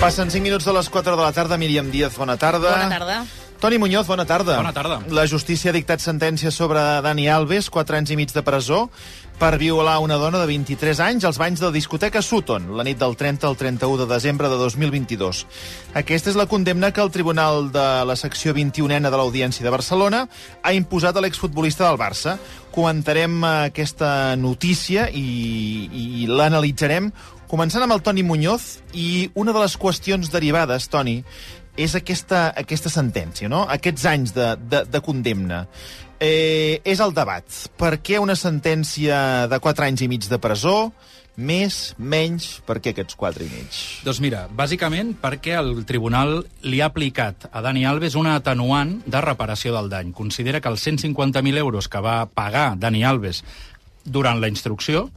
[0.00, 1.58] Passen 5 minuts de les 4 de la tarda.
[1.60, 2.70] Míriam Díaz, bona tarda.
[2.72, 3.26] Bona tarda.
[3.60, 4.56] Toni Muñoz, bona tarda.
[4.56, 5.02] Bona tarda.
[5.12, 8.86] La justícia ha dictat sentència sobre Dani Alves, 4 anys i mig de presó,
[9.36, 12.96] per violar una dona de 23 anys als banys de la discoteca Sutton, la nit
[12.96, 15.42] del 30 al 31 de desembre de 2022.
[16.00, 20.22] Aquesta és la condemna que el Tribunal de la secció 21ena de l'Audiència de Barcelona
[20.62, 22.38] ha imposat a l'exfutbolista del Barça.
[22.72, 25.28] Comentarem eh, aquesta notícia i,
[25.92, 27.12] i l'analitzarem
[27.50, 31.16] Començant amb el Toni Muñoz, i una de les qüestions derivades, Toni,
[31.74, 33.64] és aquesta, aquesta sentència, no?
[33.66, 35.64] aquests anys de, de, de condemna.
[36.22, 37.42] Eh, és el debat.
[37.80, 40.92] Per què una sentència de 4 anys i mig de presó,
[41.40, 43.78] més, menys, per què aquests 4 i mig?
[44.06, 49.24] Doncs mira, bàsicament perquè el tribunal li ha aplicat a Dani Alves una atenuant de
[49.24, 50.12] reparació del dany.
[50.14, 53.42] Considera que els 150.000 euros que va pagar Dani Alves
[54.04, 55.08] durant la instrucció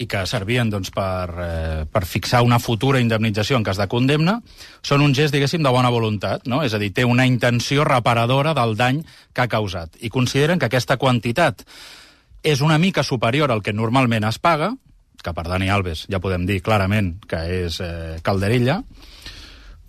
[0.00, 4.38] i que servien doncs, per, eh, per fixar una futura indemnització en cas de condemna,
[4.82, 6.62] són un gest, diguéssim, de bona voluntat, no?
[6.64, 9.02] És a dir, té una intenció reparadora del dany
[9.34, 10.00] que ha causat.
[10.00, 11.66] I consideren que aquesta quantitat
[12.42, 14.72] és una mica superior al que normalment es paga,
[15.20, 18.80] que per Dani Alves ja podem dir clarament que és eh, calderilla,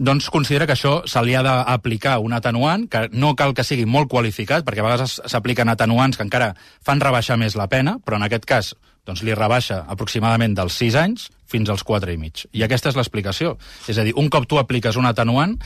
[0.02, 3.86] doncs considera que això se li ha d'aplicar un atenuant, que no cal que sigui
[3.86, 8.18] molt qualificat, perquè a vegades s'apliquen atenuants que encara fan rebaixar més la pena, però
[8.18, 8.74] en aquest cas
[9.08, 12.46] doncs li rebaixa aproximadament dels 6 anys fins als 4 i mig.
[12.56, 13.58] I aquesta és l'explicació.
[13.92, 15.58] És a dir, un cop tu apliques un atenuant,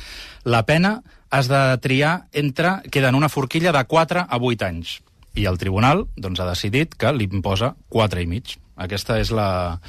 [0.46, 2.80] la pena has de triar entre...
[2.92, 5.00] queda en una forquilla de 4 a 8 anys.
[5.36, 8.56] I el tribunal doncs, ha decidit que li imposa 4 i mig.
[8.76, 9.80] Aquesta és la,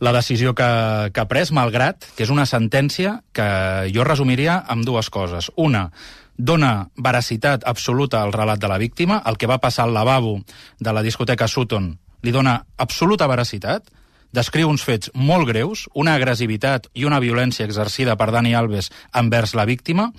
[0.00, 0.68] la decisió que,
[1.12, 3.48] que ha pres, malgrat que és una sentència que
[3.94, 5.50] jo resumiria amb dues coses.
[5.56, 5.90] Una,
[6.36, 10.38] dona veracitat absoluta al relat de la víctima, el que va passar al lavabo
[10.78, 13.90] de la discoteca Sutton li dona absoluta veracitat,
[14.32, 19.54] descriu uns fets molt greus, una agressivitat i una violència exercida per Dani Alves envers
[19.54, 20.10] la víctima,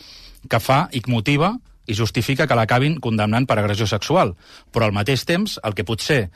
[0.50, 1.56] que fa i motiva
[1.88, 4.35] i justifica que l'acabin condemnant per agressió sexual.
[4.72, 6.28] Però al mateix temps, el que potser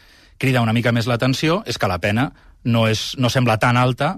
[0.42, 2.32] crida una mica més l'atenció és que la pena
[2.64, 4.16] no, és, no sembla tan alta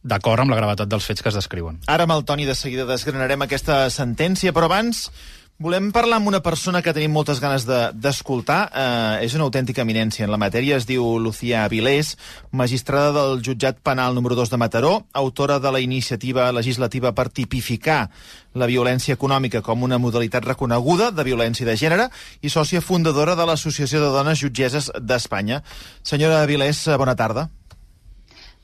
[0.00, 1.82] d'acord amb la gravetat dels fets que es descriuen.
[1.92, 5.10] Ara amb el Toni de seguida desgranarem aquesta sentència, però abans
[5.60, 8.60] Volem parlar amb una persona que tenim moltes ganes d'escoltar.
[8.72, 10.78] De, eh, és una autèntica eminència en la matèria.
[10.78, 12.14] Es diu Lucía Avilés,
[12.50, 18.08] magistrada del jutjat penal número 2 de Mataró, autora de la iniciativa legislativa per tipificar
[18.54, 22.08] la violència econòmica com una modalitat reconeguda de violència de gènere
[22.40, 25.62] i sòcia fundadora de l'Associació de Dones Jutgeses d'Espanya.
[26.02, 27.50] Senyora Avilés, bona tarda.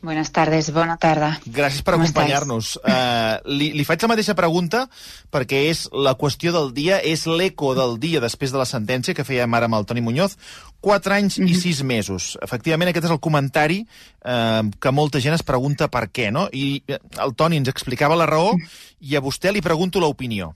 [0.06, 1.32] Buenas tardes, bona tarda.
[1.50, 2.76] Gràcies per acompanyar-nos.
[2.78, 4.84] Uh, li, li faig la mateixa pregunta
[5.34, 9.24] perquè és la qüestió del dia, és l'eco del dia després de la sentència que
[9.26, 10.36] fèiem ara amb el Toni Muñoz.
[10.78, 11.50] Quatre anys mm -hmm.
[11.50, 11.60] i mhm.
[11.60, 12.38] sis mesos.
[12.40, 13.80] Efectivament, aquest és el comentari
[14.24, 16.48] eh, que molta gent es pregunta per què, no?
[16.52, 18.54] I eh, el Toni ens explicava la raó
[19.00, 20.54] i a vostè li pregunto l'opinió.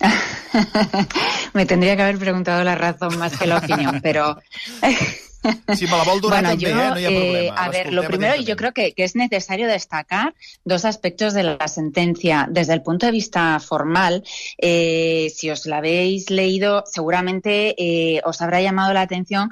[1.54, 4.36] Me tendría que haber preguntado la razón más que la opinión, pero...
[5.76, 6.74] Si me la vol durar bueno, yo, eh?
[6.74, 7.38] no hi ha problema.
[7.38, 10.34] Eh, a ver, lo primero, yo creo que, que, es necesario destacar
[10.64, 12.48] dos aspectos de la sentencia.
[12.50, 14.24] Desde el punto de vista formal,
[14.58, 19.50] eh, si os la habéis leído, seguramente eh, os habrá llamado la atención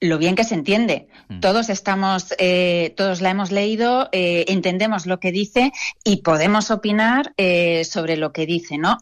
[0.00, 1.08] lo bien que se entiende.
[1.28, 1.40] Mm.
[1.40, 5.72] Todos estamos, eh, todos la hemos leído, eh, entendemos lo que dice
[6.04, 8.98] y podemos opinar eh, sobre lo que dice, ¿no?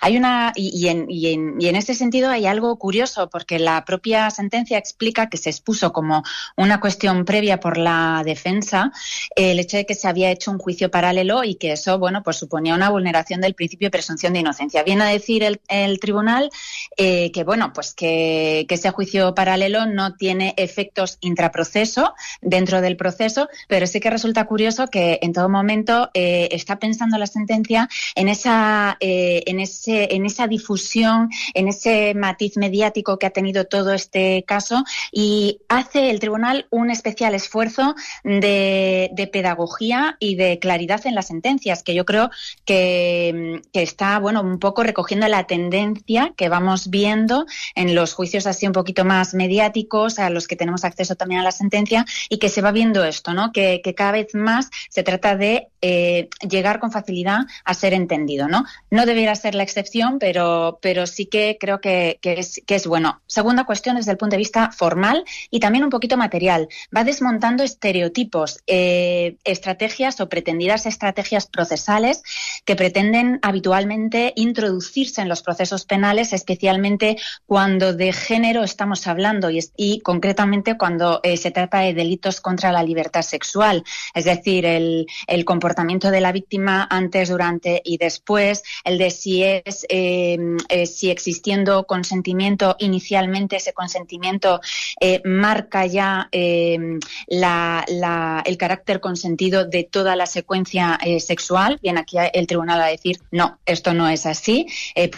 [0.00, 3.58] Hay una y, y, en, y, en, y, en, este sentido hay algo curioso porque
[3.58, 6.22] la propia sentencia explica que se expuso como
[6.56, 8.92] una cuestión previa por la defensa
[9.36, 12.36] el hecho de que se había hecho un juicio paralelo y que eso, bueno, pues
[12.36, 14.82] suponía una vulneración del principio de presunción de inocencia.
[14.82, 16.50] Viene a decir el, el tribunal
[16.96, 23.48] que, bueno, pues que, que ese juicio paralelo no tiene efectos intraproceso dentro del proceso,
[23.68, 28.28] pero sí que resulta curioso que en todo momento eh, está pensando la sentencia en
[28.28, 33.92] esa, eh, en, ese, en esa difusión, en ese matiz mediático que ha tenido todo
[33.92, 37.94] este caso y hace el tribunal un especial esfuerzo
[38.24, 42.30] de, pedagogía y de claridad en las sentencias, que yo creo
[42.64, 48.66] que, está bueno un poco recogiendo la tendencia que vamos viendo en los juicios así
[48.66, 52.48] un poquito más mediáticos a los que tenemos acceso también a la sentencia y que
[52.48, 53.52] se va viendo esto, ¿no?
[53.52, 58.64] Que, cada vez más se trata de eh, llegar con facilidad a ser entendido, ¿no?
[58.90, 63.20] No debería ser la excepción, pero, pero sí que creo que, es, que es bueno.
[63.26, 66.68] Segunda cuestión desde el punto de vista formal y también un poquito material.
[66.94, 72.22] Va desmontando estereotipos, eh, estrategias o pretendidas estrategias procesales
[72.64, 77.16] que pretenden habitualmente introducirse en los procesos penales, especialmente
[77.46, 82.82] cuando de género estamos hablando y, concretamente cuando eh, se trata de delitos contra la
[82.82, 83.84] libertad sexual,
[84.14, 85.06] es decir, el,
[85.44, 91.10] comportamiento de la víctima antes, durante y después, el de si es em, eh, si
[91.10, 94.60] existiendo consentimiento inicialmente ese consentimiento
[95.00, 96.98] eh, marca ya em,
[97.28, 101.78] el carácter consentido de toda la secuencia sexual.
[101.82, 104.66] Bien, aquí el tribunal va a decir no, esto no es así.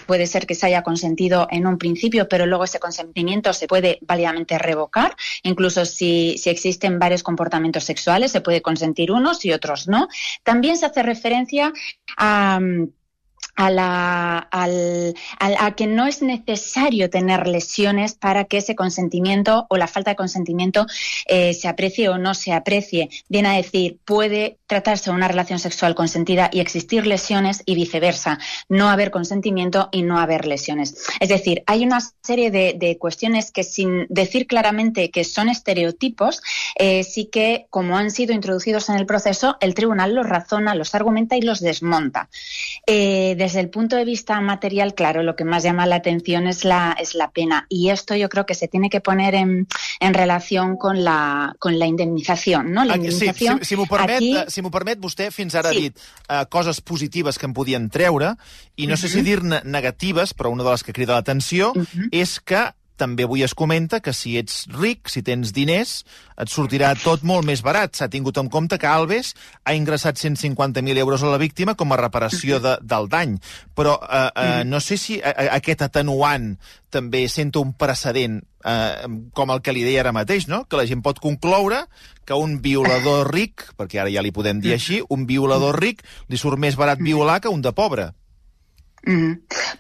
[0.07, 3.99] puede ser que se haya consentido en un principio, pero luego ese consentimiento se puede
[4.03, 5.17] válidamente revocar.
[5.43, 10.09] Incluso si, si existen varios comportamientos sexuales, se puede consentir unos y otros no.
[10.43, 11.73] También se hace referencia
[12.17, 12.61] a
[13.57, 14.47] a,
[15.77, 20.87] que no es necesario tener lesiones para que ese consentimiento o la falta de consentimiento
[21.27, 23.09] eh, se aprecie o no se aprecie.
[23.29, 28.39] Viene a decir, puede tratarse de una relación sexual consentida y existir lesiones y viceversa,
[28.69, 31.07] no haber consentimiento y no haber lesiones.
[31.19, 36.43] Es decir, hay una serie de, cuestiones que sin decir claramente que son estereotipos,
[36.77, 40.95] eh, sí que como han sido introducidos en el proceso, el tribunal los razona, los
[40.95, 42.29] argumenta y los desmonta.
[42.87, 46.63] Eh, desde el punto de vista material, claro, lo que más llama la atención es
[46.63, 47.65] la, es la pena.
[47.71, 49.67] Y esto yo creo que se tiene que poner en,
[49.99, 52.71] en relación con la, con la indemnización.
[52.71, 52.85] No?
[52.85, 54.37] La indemnització, sí, si, si m'ho permet, aquí...
[54.37, 55.79] Eh, si permet, vostè fins ara sí.
[55.79, 55.97] ha dit
[56.29, 58.35] uh, coses positives que en podien treure,
[58.77, 59.01] i no uh -huh.
[59.01, 62.09] sé si dir-ne negatives, però una de les que crida l'atenció uh -huh.
[62.13, 62.61] és que
[63.01, 66.03] també avui es comenta que si ets ric, si tens diners,
[66.41, 67.97] et sortirà tot molt més barat.
[67.97, 69.33] S'ha tingut en compte que Alves
[69.65, 73.39] ha ingressat 150.000 euros a la víctima com a reparació de, del dany.
[73.77, 76.53] Però eh, eh, no sé si eh, aquest atenuant
[76.91, 80.65] també senta un precedent eh, com el que li deia ara mateix, no?
[80.69, 81.85] que la gent pot concloure
[82.29, 86.39] que un violador ric, perquè ara ja li podem dir així, un violador ric li
[86.41, 88.11] surt més barat violar que un de pobre.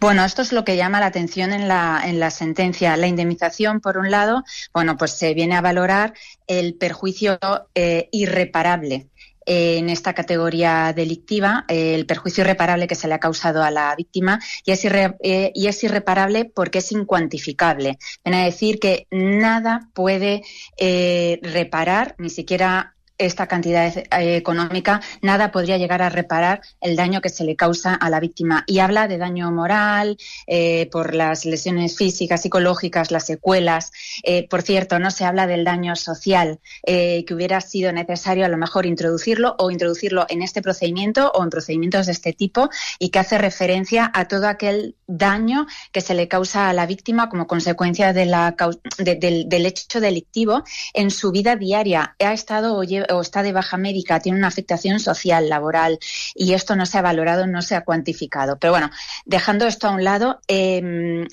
[0.01, 2.97] Bueno, esto es lo que llama la atención en la, en la sentencia.
[2.97, 6.15] La indemnización, por un lado, bueno, pues se viene a valorar
[6.47, 7.39] el perjuicio
[7.75, 9.11] eh, irreparable
[9.47, 14.39] en esta categoría delictiva el perjuicio irreparable que se le ha causado a la víctima
[14.65, 17.99] y es, eh, y es irreparable porque es incuantificable.
[18.25, 20.43] Viene a decir que nada puede
[20.77, 27.21] eh, reparar, ni siquiera esta cantidad eh, económica, nada podría llegar a reparar el daño
[27.21, 28.65] que se le causa a la víctima.
[28.67, 33.93] Y habla de daño moral, eh, por las lesiones físicas, psicológicas, las secuelas.
[34.23, 38.57] Eh, por cierto, no se habla del daño social, que hubiera sido necesario a lo
[38.57, 43.19] mejor introducirlo o introducirlo en este procedimiento o en procedimientos de este tipo y que
[43.19, 48.13] hace referencia a todo aquel daño que se le causa a la víctima como consecuencia
[48.13, 48.57] de la,
[48.99, 50.65] del, del hecho delictivo
[50.95, 52.17] en su vida diaria.
[52.19, 55.99] Ha estado o, o está de baja médica, tiene una afectación social, laboral,
[56.35, 58.59] y esto no se ha valorado, no se ha cuantificado.
[58.59, 58.91] Pero bueno,
[59.25, 61.27] dejando esto a un lado, eh,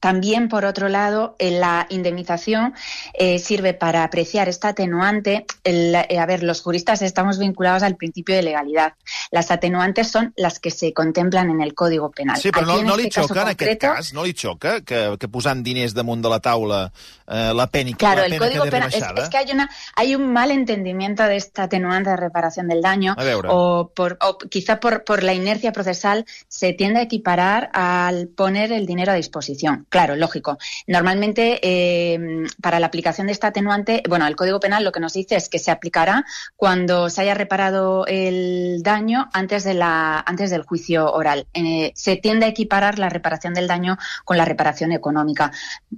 [0.00, 2.74] también, por otro lado, la indemnización
[3.12, 5.44] eh, sirve para apreciar esta atenuante.
[5.62, 8.94] El, eh, a ver, los juristas estamos vinculados al principio de legalidad.
[9.30, 12.38] Las atenuantes son las que se contemplan en el Código Penal.
[12.40, 15.28] Sí, però no, no li este xoca, en aquest cas, no li xoca que, que
[15.28, 16.80] posant diners damunt de la taula
[17.26, 20.14] eh, la pena, claro, la pena el Código Penal, es, es, que hay, una, hay
[20.14, 23.14] un mal entendimiento de esta atenuante de reparación del daño
[23.48, 28.72] o, por, o quizá por, por la inercia procesal se tiende a equiparar al poner
[28.72, 29.86] el dinero a disposición.
[29.90, 30.56] Claro, lógico.
[30.86, 35.14] Normalmente, eh, para la aplicación de esta atenuante, bueno, el Código Penal lo que nos
[35.14, 40.50] dice es que se aplicará cuando se haya reparado el daño antes, de la, antes
[40.50, 41.48] del juicio oral.
[41.54, 45.50] Eh, se tiende a equiparar la reparación del daño con la reparación económica.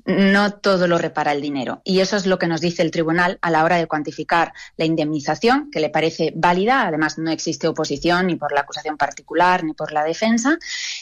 [0.06, 1.82] No todo lo repara el dinero.
[1.84, 4.86] Y eso es lo que nos dice el tribunal a la hora de cuantificar la
[4.86, 6.86] indemnización, que le parece válida.
[6.86, 10.56] Además, no existe oposición ni por la acusación particular ni por la defensa.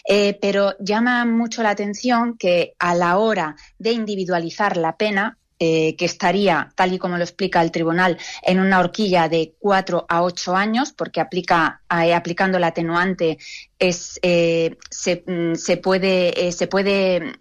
[0.09, 5.95] Eh, pero llama mucho la atención que a la hora de individualizar la pena, eh,
[5.97, 10.23] que estaría, tal y como lo explica el tribunal, en una horquilla de cuatro a
[10.23, 13.37] ocho años, porque aplica, eh, aplicando la atenuante
[13.79, 17.35] es, eh, se, mm, se, puede, se puede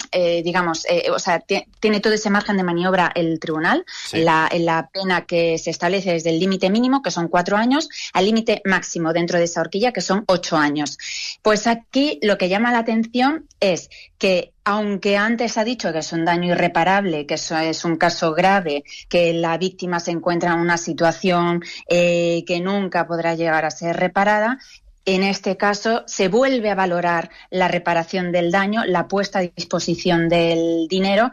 [0.43, 1.41] digamos, o sea,
[1.79, 4.17] tiene todo ese margen de maniobra el tribunal, sí.
[4.17, 8.25] la, la pena que se establece desde el límite mínimo, que son cuatro años, al
[8.25, 10.97] límite máximo dentro de esa horquilla, que son ocho años.
[11.41, 16.13] Pues aquí lo que llama la atención es que aunque antes ha dicho que es
[16.13, 20.59] un daño irreparable, que eso es un caso grave, que la víctima se encuentra en
[20.59, 24.59] una situación eh, que nunca podrá llegar a ser reparada,
[25.05, 30.29] en este caso se vuelve a valorar la reparación del daño, la puesta a disposición
[30.29, 31.31] del dinero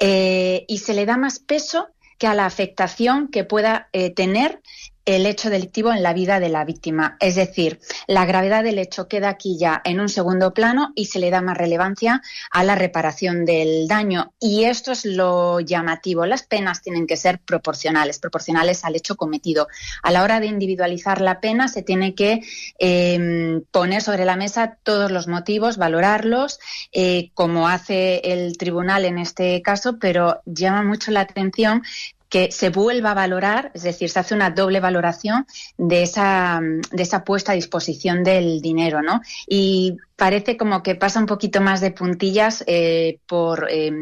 [0.00, 4.60] eh, y se le da más peso que a la afectación que pueda eh, tener
[5.08, 7.16] el hecho delictivo en la vida de la víctima.
[7.18, 11.18] Es decir, la gravedad del hecho queda aquí ya en un segundo plano y se
[11.18, 14.34] le da más relevancia a la reparación del daño.
[14.38, 16.26] Y esto es lo llamativo.
[16.26, 19.68] Las penas tienen que ser proporcionales, proporcionales al hecho cometido.
[20.02, 22.42] A la hora de individualizar la pena se tiene que
[22.78, 26.60] em, poner sobre la mesa todos los motivos, valorarlos,
[26.92, 31.82] eh, como hace el tribunal en este caso, pero llama mucho la atención
[32.28, 37.02] que se vuelva a valorar, es decir, se hace una doble valoración de esa, de
[37.02, 39.22] esa puesta a disposición del dinero, ¿no?
[39.46, 43.92] Y parece como que pasa un poquito más de puntillas eh, por, eh,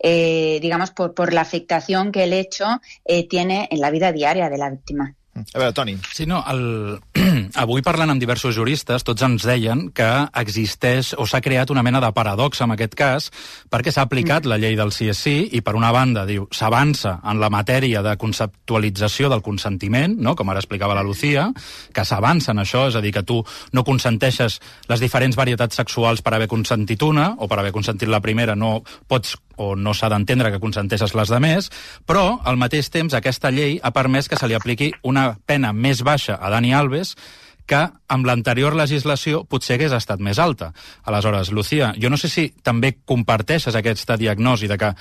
[0.00, 2.80] eh, digamos, por, por, la afectación que el hecho
[3.28, 5.14] tiene en la vida diaria de la víctima.
[5.54, 5.96] A veure, Toni.
[6.12, 6.98] Sí, no, el...
[7.62, 10.08] avui parlant amb diversos juristes, tots ens deien que
[10.40, 13.30] existeix o s'ha creat una mena de paradoxa en aquest cas,
[13.70, 17.50] perquè s'ha aplicat la llei del CSI i, per una banda, diu s'avança en la
[17.52, 20.34] matèria de conceptualització del consentiment, no?
[20.38, 21.48] com ara explicava la Lucía,
[21.94, 23.40] que s'avança en això, és a dir, que tu
[23.72, 28.22] no consenteixes les diferents varietats sexuals per haver consentit una, o per haver consentit la
[28.24, 28.78] primera no
[29.08, 31.68] pots o no s'ha d'entendre que consenteixes les de més,
[32.06, 36.02] però al mateix temps aquesta llei ha permès que se li apliqui una pena més
[36.06, 37.14] baixa a Dani Alves
[37.68, 40.70] que amb l'anterior legislació potser hagués estat més alta.
[41.04, 44.94] Aleshores, Lucía, jo no sé si també comparteixes aquesta diagnosi de que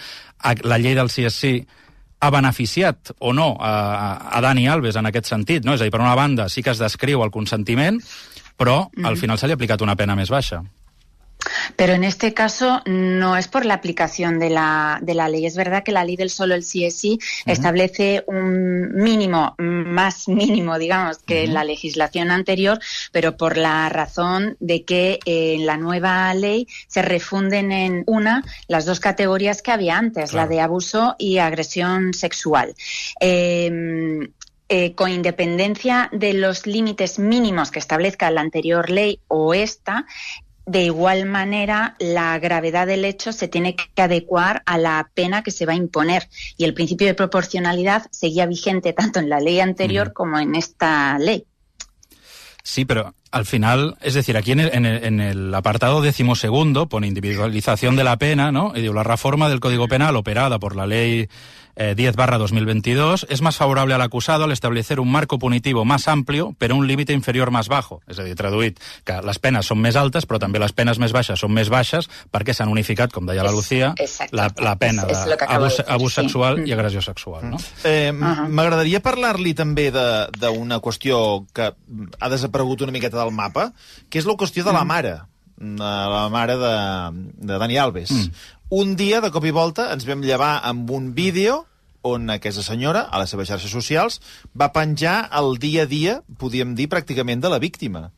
[0.67, 1.53] la llei del CSC
[2.19, 3.71] ha beneficiat o no a,
[4.35, 5.77] a Dani Alves en aquest sentit, no?
[5.77, 8.01] És a dir, per una banda sí que es descriu el consentiment,
[8.57, 9.21] però al mm.
[9.21, 10.63] final se li ha aplicat una pena més baixa.
[11.75, 15.45] Pero en este caso no es por la aplicación de la, de la ley.
[15.45, 21.19] Es verdad que la ley del solo el CSI establece un mínimo, más mínimo, digamos,
[21.19, 22.79] que la legislación anterior,
[23.11, 28.85] pero por la razón de que en la nueva ley se refunden en una las
[28.85, 32.75] dos categorías que había antes, la de abuso y agresión sexual.
[33.19, 34.31] Em,
[34.69, 40.05] eh, con independencia de los límites mínimos que establezca la anterior ley o esta,
[40.67, 45.49] de igual manera, la gravedad del hecho se tiene que adecuar a la pena que
[45.51, 46.27] se va a imponer.
[46.57, 50.13] Y el principio de proporcionalidad seguía vigente tanto en la ley anterior mm.
[50.13, 51.45] como en esta ley.
[52.63, 56.89] Sí, pero al final, es decir, aquí en el, en el, en el apartado decimosegundo
[56.89, 58.73] pone individualización de la pena, ¿no?
[58.75, 61.29] Y digo, la reforma del Código Penal operada por la ley
[61.77, 66.07] eh, 10 barra 2022 es más favorable al acusado al establecer un marco punitivo más
[66.07, 68.01] amplio però un límit inferior més bajo.
[68.09, 71.13] És a dir, traduït, que les penes són més altes, però també les penes més
[71.13, 73.93] baixes són més baixes perquè s'han unificat, com deia la Lucía,
[74.31, 76.69] la, la pena d'abús abús sexual sí.
[76.71, 77.45] i agressió sexual.
[77.51, 77.61] No?
[77.83, 78.49] Eh, uh -huh.
[78.49, 81.73] M'agradaria parlar-li també d'una qüestió que
[82.19, 83.73] ha desaparegut una miqueta del mapa,
[84.09, 85.19] que és la qüestió de la mare
[85.59, 88.11] la mare de, de Dani Alves.
[88.11, 88.31] Mm.
[88.69, 91.61] Un dia, de cop i volta, ens vam llevar amb un vídeo
[92.07, 94.19] on aquesta senyora, a les seves xarxes socials,
[94.51, 98.09] va penjar el dia a dia, podíem dir, pràcticament de la víctima.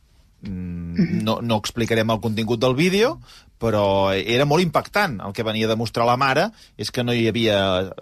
[0.42, 3.20] Mm, no, no explicarem el contingut del vídeo,
[3.60, 3.84] però
[4.16, 5.18] era molt impactant.
[5.26, 6.48] El que venia a demostrar la mare
[6.80, 7.60] és que no hi havia,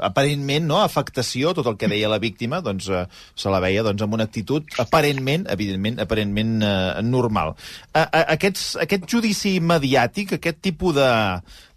[0.08, 4.04] aparentment, no, afectació, tot el que deia la víctima, doncs eh, se la veia doncs,
[4.06, 6.74] amb una actitud aparentment, evidentment, aparentment eh,
[7.04, 7.56] normal.
[7.92, 11.12] A, a, aquests, aquest judici mediàtic, aquest tipus de,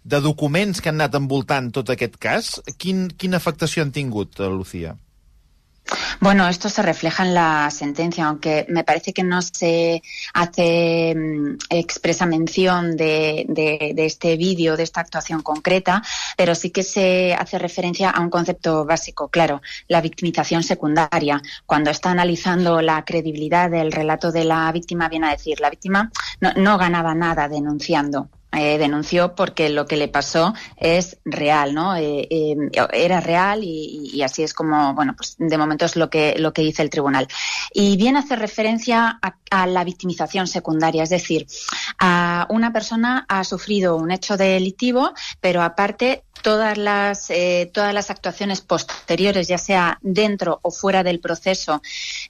[0.04, 4.52] de documents que han anat envoltant tot aquest cas, quin, quina afectació han tingut, eh,
[4.52, 4.96] Lucía?
[6.20, 11.56] Bueno, esto se refleja en la sentencia, aunque me parece que no se hace mm,
[11.68, 13.46] expresa mención de,
[13.96, 16.02] este vídeo, de esta actuación concreta,
[16.36, 21.42] pero sí que se hace referencia a un concepto básico, claro, la victimización secundaria.
[21.66, 26.10] Cuando está analizando la credibilidad del relato de la víctima, viene a decir, la víctima
[26.40, 31.96] no, no ganaba nada denunciando eh, denunció porque lo que le pasó es real, ¿no?
[31.96, 32.56] Eh, eh,
[32.92, 36.52] era real y, y, así es como, bueno, pues de momento es lo que, lo
[36.52, 37.28] que dice el tribunal.
[37.72, 41.46] Y viene a hacer referencia a, a, la victimización secundaria, es decir,
[41.98, 48.10] a una persona ha sufrido un hecho delictivo, pero aparte todas las, eh, todas las
[48.10, 51.80] actuaciones posteriores, ya sea dentro o fuera del proceso,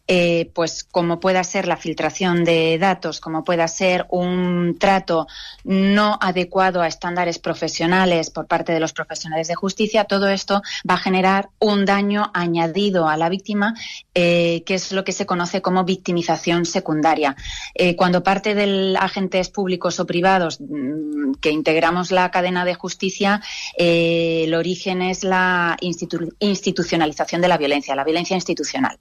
[0.09, 5.27] eh, pues como pueda ser la filtración de datos, como pueda ser un trato
[5.65, 10.95] no adecuado a estándares profesionales por parte de los profesionales de justicia, todo esto va
[10.95, 13.75] a generar un daño añadido a la víctima,
[14.15, 17.37] eh, que es lo que se conoce como victimización secundaria.
[17.75, 22.75] Eh, cuando parte del agente es públicos o privados mm, que integramos la cadena de
[22.75, 23.41] justicia,
[23.79, 28.99] eh, el origen es la institu institucionalización de la violencia, la violencia institucional.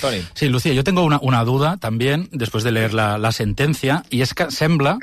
[0.00, 0.22] Toni.
[0.34, 4.22] Sí, Lucía, yo tengo una, una duda también, después de leer la, la sentencia, i
[4.22, 4.96] és que sembla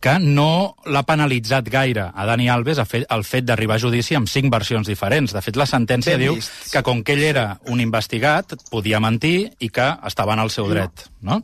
[0.00, 4.16] que no l'ha penalitzat gaire a Dani Alves a fet, el fet d'arribar a judici
[4.16, 5.34] amb cinc versions diferents.
[5.36, 6.72] De fet, la sentència Ben diu vist.
[6.72, 10.70] que com que ell era un investigat, podia mentir i que estava en el seu
[10.72, 11.42] dret, no?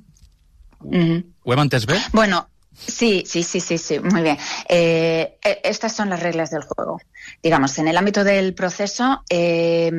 [0.80, 1.20] Ujú.
[1.44, 2.00] Ho hem entès bé?
[2.12, 4.38] Bueno, sí, sí, sí, sí, sí, muy bien.
[4.68, 6.98] Eh, eh, estas son las reglas del juego.
[7.42, 9.90] Digamos, en el ámbito del proceso, eh,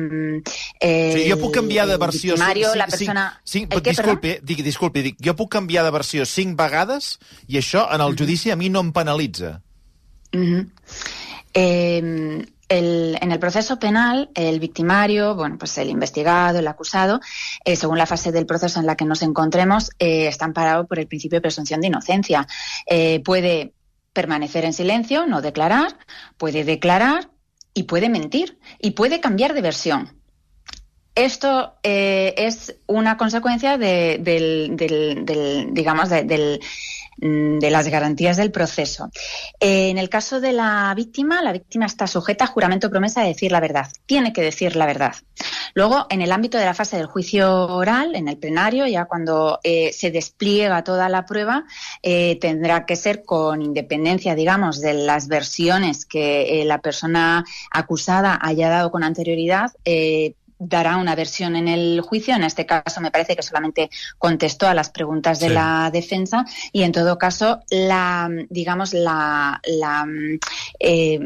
[0.80, 2.34] eh, Sí, jo puc canviar de versió...
[2.36, 3.40] cinc- la cinc- persona...
[3.44, 7.18] Cinc, ¿El qué, disculpi, dic, disculpi, dic, jo puc canviar de versió cinc vegades
[7.48, 9.60] i això en el judici a mi no em penalitza.
[10.34, 10.66] Ujú.
[11.54, 17.20] Eh, el- en el proceso penal, el victimario, bueno, pues el investigado, el acusado,
[17.64, 20.98] eh, según la fase del proceso en la que nos encontremos, eh, está amparado por
[20.98, 22.46] el principio de presunción de inocencia.
[22.86, 23.72] Eh, puede
[24.12, 25.96] permanecer en silencio, no declarar,
[26.36, 27.30] puede declarar
[27.74, 30.18] y puede mentir y puede cambiar de versión.
[31.14, 36.60] Esto eh, es una consecuencia de, del, del- del, digamos, de, del,
[37.20, 39.10] mm, de las garantías del proceso.
[39.58, 43.28] Eh, en el caso de la víctima, la víctima está sujeta a juramento promesa de
[43.28, 43.88] decir la verdad.
[44.06, 45.14] Tiene que decir la verdad.
[45.78, 49.60] Luego, en el ámbito de la fase del juicio oral, en el plenario, ya cuando
[49.62, 51.66] eh, se despliega toda la prueba,
[52.02, 58.40] eh, tendrá que ser con independencia, digamos, de las versiones que eh, la persona acusada
[58.42, 59.70] haya dado con anterioridad.
[59.84, 62.34] eh, dará una versión en el juicio.
[62.34, 65.54] En este caso, me parece que solamente contestó a las preguntas de Sí.
[65.54, 70.04] la defensa y, en todo caso, la, digamos, la, la,
[70.80, 71.20] eh,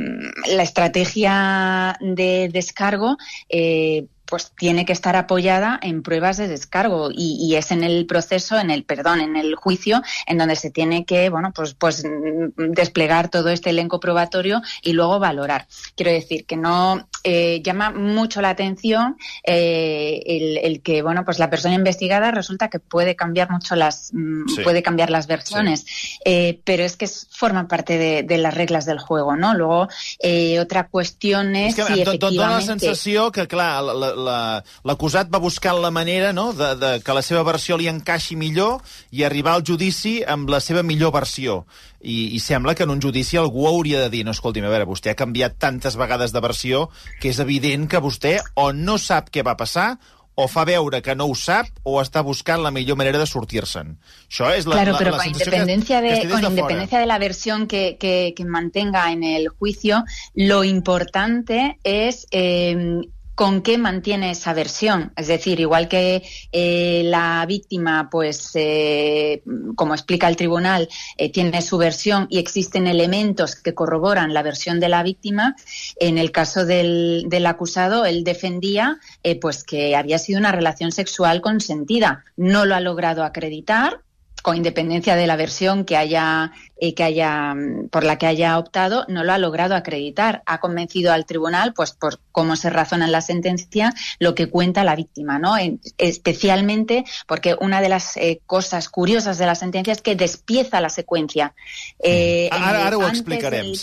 [0.55, 3.17] la estrategia de descargo.
[3.49, 8.07] Eh, pues tiene que estar apoyada en pruebas de descargo y, y es en el
[8.07, 12.03] proceso, en el perdón, en el juicio, en donde se tiene que, bueno, pues, pues
[12.03, 15.67] mm, desplegar todo este elenco probatorio y luego valorar.
[15.97, 21.39] Quiero decir que no eh, llama mucho la atención eh, el, el que, bueno, pues
[21.39, 24.62] la persona investigada resulta que puede cambiar mucho las, mm, Sí.
[24.62, 25.85] puede cambiar las versiones,
[26.25, 29.53] eh, pero es que es- forman parte de, de las reglas del juego, ¿no?
[29.53, 29.89] Luego
[30.21, 34.14] eh, otra cuestión es, És que si dona la efectivamente sensació que, clar, la- la-
[34.23, 38.37] la- l'acusat va buscant la manera no, de, de que la seva versió li encaixi
[38.37, 38.81] millor
[39.11, 41.65] i arribar al judici amb la seva millor versió.
[42.01, 44.87] I, I sembla que en un judici algú hauria de dir no, escolti'm, a veure,
[44.89, 46.89] vostè ha canviat tantes vegades de versió
[47.21, 49.93] que és evident que vostè o no sap què va passar
[50.35, 53.91] o fa veure que no ho sap o està buscant la millor manera de sortir-se'n.
[54.33, 56.41] Això és la, claro, la, pero la con sensació que- independencia que de, des con
[56.41, 60.03] de independencia de la versión que, que- que mantenga en el juicio,
[60.35, 63.03] lo importante es eh,
[63.35, 65.12] con qué mantiene esa versión.
[65.16, 69.42] Es decir, igual que eh, la víctima, pues, eh,
[69.75, 74.81] como explica el tribunal, eh, tiene su versión y existen elementos que corroboran la versión
[74.81, 75.57] de la víctima,
[75.97, 80.92] en el caso del, del acusado, él defendía eh, pues que había sido una relación
[80.92, 82.25] sexual consentida.
[82.37, 84.01] No lo ha logrado acreditar,
[84.42, 88.59] con independencia de la versión que haya, eh, que haya, mm, por la que haya
[88.59, 90.42] optado, no lo ha logrado acreditar.
[90.46, 94.85] Ha convencido al tribunal, pues por cómo se razona en la sentencia, lo que cuenta
[94.85, 95.57] la víctima, ¿no?
[95.57, 100.81] En- especialmente porque una de las eh, cosas curiosas de la sentencia es que despieza
[100.81, 101.55] la secuencia.
[102.02, 102.62] Eh, el
[102.96, 103.81] ho antes explicarem, del sí.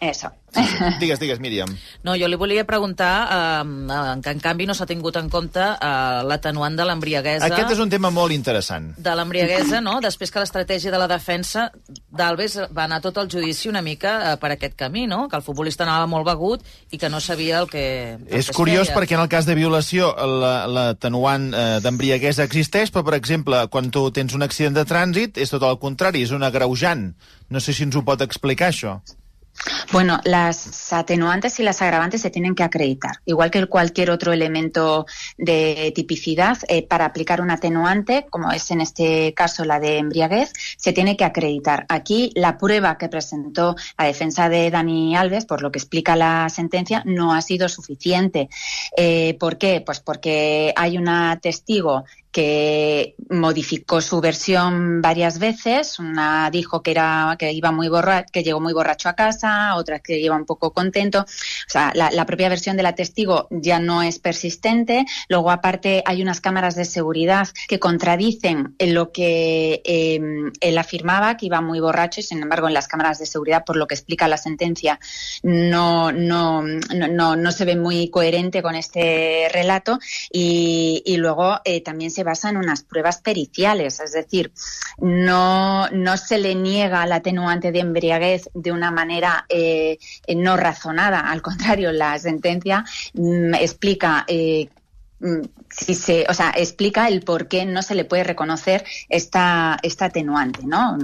[0.00, 0.28] Eso.
[0.54, 0.84] Sí, sí.
[1.00, 1.70] Digues, digues, Míriam.
[2.06, 6.20] No, jo li volia preguntar eh, que en canvi no s'ha tingut en compte eh,
[6.28, 7.46] l'atenuant de l'embriaguesa.
[7.48, 8.92] Aquest és un tema molt interessant.
[8.96, 9.96] de l'embriaguesa, no?
[10.04, 11.70] Després que l'estratègia de la defensa
[12.10, 15.24] d'Alves va anar tot el judici una mica eh, per aquest camí, no?
[15.28, 17.84] Que el futbolista anava molt begut i que no sabia el que...
[18.20, 18.98] el És que es curiós feia.
[19.00, 23.90] perquè en el cas de violació la- l'atenuant eh, d'embriaguesa existeix, però, per exemple, quan
[23.90, 27.10] tu tens un accident de trànsit és tot el contrari, és un agreujant.
[27.50, 29.00] No sé si ens ho pot explicar, això.
[29.92, 35.06] Bueno, las atenuantes y las agravantes se tienen que acreditar, igual que cualquier otro elemento
[35.38, 36.58] de tipicidad.
[36.68, 41.16] eh, para aplicar un atenuante, como es en este caso la de embriaguez, se tiene
[41.16, 41.86] que acreditar.
[41.88, 46.48] Aquí la prueba que presentó la defensa de Dani Alves, por lo que explica la
[46.48, 48.48] sentencia, no ha sido suficiente.
[48.96, 49.82] Eh, ¿Por qué?
[49.84, 56.00] Pues porque hay una testigo que modificó su versión varias veces.
[56.00, 60.00] Una dijo que era que iba muy borracho, que llegó muy borracho a casa, otra
[60.00, 61.20] que iba un poco contento.
[61.20, 65.06] O sea, la, la propia versión del testigo ya no es persistente.
[65.28, 70.20] Luego, aparte, hay unas cámaras de seguridad que contradicen en lo que eh,
[70.60, 73.76] él afirmaba, que iba muy borracho, y sin embargo, en las cámaras de seguridad, por
[73.76, 74.98] lo que explica la sentencia,
[75.44, 80.00] no, no, no, no, se ve muy coherente con este relato.
[80.32, 84.52] Y, y luego eh, también se basa en unas pruebas periciales, es decir,
[84.98, 89.98] no, no se le niega la atenuante de embriaguez de una manera eh,
[90.36, 92.84] no razonada, al contrario, la sentencia
[93.14, 94.68] mm, explica eh,
[95.70, 100.06] si se, o sea, explica el por qué no se le puede reconocer esta, esta
[100.06, 100.96] atenuante, ¿no?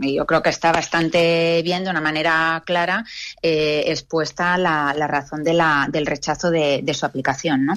[0.00, 3.04] Yo creo que está bastante bien, de una manera clara,
[3.42, 7.74] eh, expuesta la, la razón de la, del rechazo de, de su aplicación, ¿no?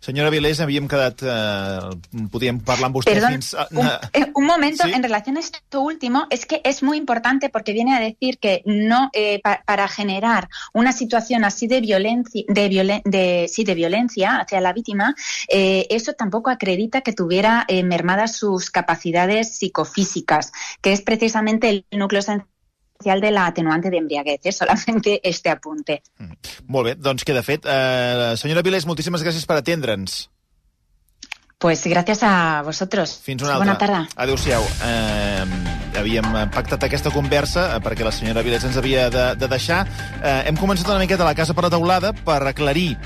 [0.00, 1.22] Senyora Vilés, havíem quedat...
[1.22, 3.52] Eh, podíem parlar amb vostè Perdón, fins...
[3.54, 4.90] a- un, eh, un momento, Sí.
[4.92, 8.62] en relación a esto último, es que es muy importante porque viene a decir que
[8.66, 13.74] no eh, pa- para generar una situación así de violencia, de, violen- de, sí, de
[13.76, 15.11] violencia hacia la víctima,
[15.48, 21.86] eh, eso tampoco acredita que tuviera eh, mermadas sus capacidades psicofísicas, que es precisamente el
[21.90, 22.22] núcleo
[23.02, 24.40] de la atenuante de embriaguez.
[24.44, 24.52] ¿eh?
[24.52, 26.02] Solamente este apunte.
[26.66, 27.66] Molt bé, doncs queda fet.
[27.66, 30.28] Eh, senyora Vilés, moltíssimes gràcies per atendre'ns.
[31.62, 33.20] Pues gracias a vosotros.
[33.22, 33.64] Fins una altra.
[33.64, 34.08] Buena tarda.
[34.16, 34.64] Adéu-siau.
[34.82, 35.44] Eh,
[35.94, 39.84] havíem pactat aquesta conversa eh, perquè la senyora Vilés ens havia de, de deixar.
[40.18, 42.96] Eh, hem començat una miqueta la casa per la teulada per aclarir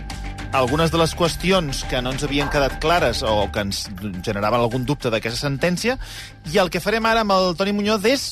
[0.52, 3.86] algunes de les qüestions que no ens havien quedat clares o que ens
[4.24, 5.96] generaven algun dubte d'aquesta sentència
[6.52, 8.26] i el que farem ara amb el Toni Muñoz és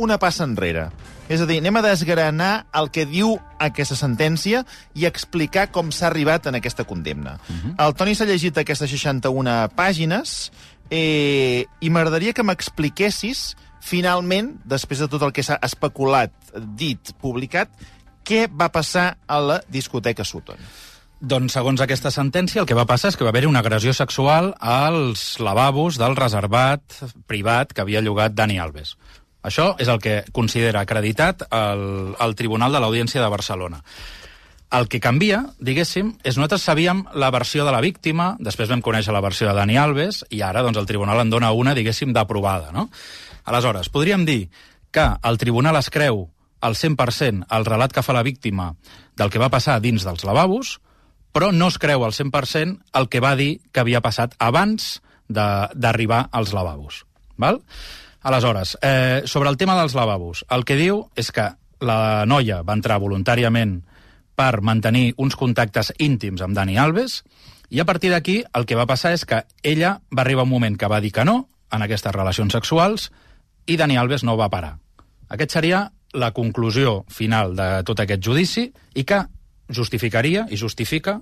[0.00, 0.88] una passa enrere.
[1.30, 4.64] És a dir, anem a desgranar el que diu aquesta sentència
[4.98, 7.38] i explicar com s'ha arribat en aquesta condemna.
[7.48, 7.86] Uh -huh.
[7.86, 10.50] El Toni s'ha llegit aquestes 61 pàgines
[10.90, 16.32] eh, i m'agradaria que m'expliquessis, finalment, després de tot el que s'ha especulat,
[16.76, 17.68] dit, publicat,
[18.24, 20.58] què va passar a la discoteca Sutton.
[21.20, 24.54] Doncs, segons aquesta sentència, el que va passar és que va haver-hi una agressió sexual
[24.56, 26.96] als lavabos del reservat
[27.28, 28.94] privat que havia llogat Dani Alves.
[29.44, 33.82] Això és el que considera acreditat el, el Tribunal de l'Audiència de Barcelona.
[34.72, 39.12] El que canvia, diguéssim, és nosaltres sabíem la versió de la víctima, després vam conèixer
[39.12, 42.72] la versió de Dani Alves, i ara doncs, el tribunal en dona una, diguéssim, d'aprovada.
[42.72, 42.88] No?
[43.44, 44.46] Aleshores, podríem dir
[44.90, 46.30] que el tribunal es creu
[46.60, 48.74] al 100% el relat que fa la víctima
[49.16, 50.78] del que va passar dins dels lavabos,
[51.32, 56.28] però no es creu al 100% el que va dir que havia passat abans d'arribar
[56.32, 57.04] als lavabos.
[57.36, 57.62] Val?
[58.22, 61.46] Aleshores, eh, sobre el tema dels lavabos, el que diu és que
[61.80, 63.80] la noia va entrar voluntàriament
[64.36, 67.22] per mantenir uns contactes íntims amb Dani Alves,
[67.70, 70.76] i a partir d'aquí el que va passar és que ella va arribar un moment
[70.76, 73.10] que va dir que no en aquestes relacions sexuals
[73.66, 74.76] i Dani Alves no va parar.
[75.30, 78.66] Aquest seria la conclusió final de tot aquest judici
[78.98, 79.22] i que
[79.74, 81.20] justificaria i justifica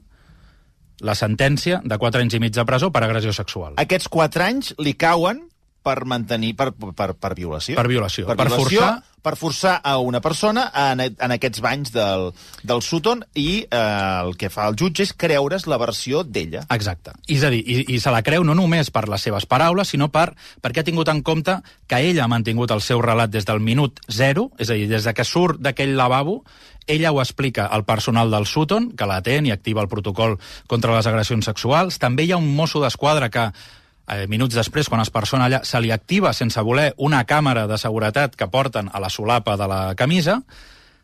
[1.01, 3.77] la sentència de 4 anys i mig de presó per agressió sexual.
[3.79, 5.45] Aquests 4 anys li cauen
[5.89, 7.77] per mantenir, per, per, per violació.
[7.79, 8.27] Per violació.
[8.27, 12.27] Per, Per violació, forçar- per forçar a una persona en, en aquests banys del,
[12.67, 13.79] del Sutton i eh,
[14.27, 16.65] el que fa el jutge és creure's la versió d'ella.
[16.75, 17.15] Exacte.
[17.31, 20.11] És a dir, i, i se la creu no només per les seves paraules, sinó
[20.13, 23.63] per, perquè ha tingut en compte que ella ha mantingut el seu relat des del
[23.63, 26.43] minut zero, és a dir, des de que surt d'aquell lavabo,
[26.89, 31.07] ella ho explica al personal del Sutton, que l'atén i activa el protocol contra les
[31.07, 32.01] agressions sexuals.
[32.03, 35.81] També hi ha un mosso d'esquadra que eh, minuts després, quan es persona allà, se
[35.81, 39.83] li activa sense voler una càmera de seguretat que porten a la solapa de la
[39.95, 40.41] camisa,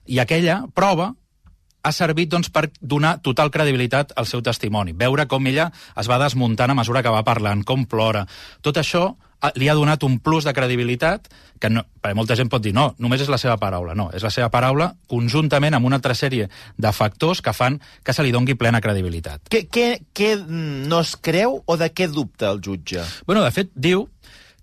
[0.06, 1.12] i aquella prova
[1.84, 4.96] ha servit doncs, per donar total credibilitat al seu testimoni.
[4.96, 5.68] Veure com ella
[6.00, 8.24] es va desmuntant a mesura que va parlant, com plora.
[8.64, 9.10] Tot això
[9.44, 11.28] ha- li ha donat un plus de credibilitat
[11.60, 13.94] que no, perquè molta gent pot dir no, només és la seva paraula.
[13.94, 18.12] No, és la seva paraula conjuntament amb una altra sèrie de factors que fan que
[18.16, 19.44] se li dongui plena credibilitat.
[19.52, 23.04] Què, què, què mm, no es creu o de què dubta el jutge?
[23.26, 24.08] Bueno, de fet, diu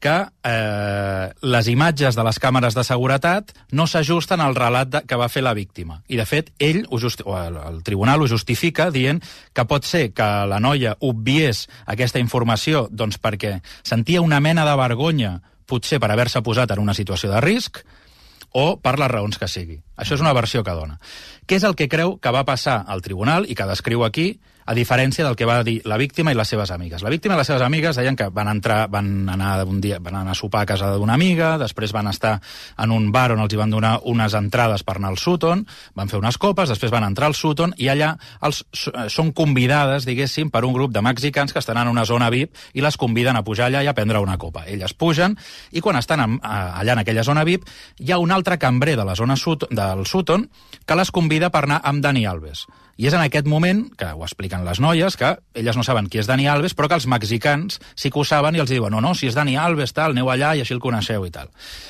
[0.01, 5.19] que eh, les imatges de les càmeres de seguretat no s'ajusten al relat de, que
[5.19, 6.01] va fer la víctima.
[6.09, 9.21] I, de fet, ell, o el, el tribunal ho justifica dient
[9.53, 14.75] que pot ser que la noia obviés aquesta informació doncs, perquè sentia una mena de
[14.75, 15.37] vergonya
[15.69, 17.85] potser per haver-se posat en una situació de risc,
[18.51, 19.79] o per les raons que sigui.
[19.95, 20.97] Això és una versió que dona.
[21.47, 24.75] Què és el que creu que va passar al tribunal i que descriu aquí, a
[24.75, 27.03] diferència del que va dir la víctima i les seves amigues.
[27.03, 30.21] La víctima i les seves amigues deien que van entrar, van anar un dia, van
[30.21, 32.37] anar a sopar a casa d'una amiga, després van estar
[32.79, 35.65] en un bar on els hi van donar unes entrades per anar al Sutton,
[35.97, 38.13] van fer unes copes, després van entrar al Sutton i allà
[38.47, 42.29] els, eh, són convidades, diguéssim, per un grup de mexicans que estan en una zona
[42.31, 44.63] VIP i les conviden a pujar allà i a prendre una copa.
[44.67, 45.35] Elles pugen
[45.71, 47.67] i quan estan en, allà en aquella zona VIP
[47.99, 50.47] hi ha un altre cambrer de la zona Sut del Sutton
[50.85, 52.67] que les convida per anar amb Dani Alves.
[52.97, 56.19] I és en aquest moment, que ho expliquen les noies, que elles no saben qui
[56.21, 59.01] és Dani Alves, però que els mexicans sí que ho saben i els diuen no,
[59.01, 61.49] no, si és Dani Alves, tal, aneu allà i així el coneixeu i tal.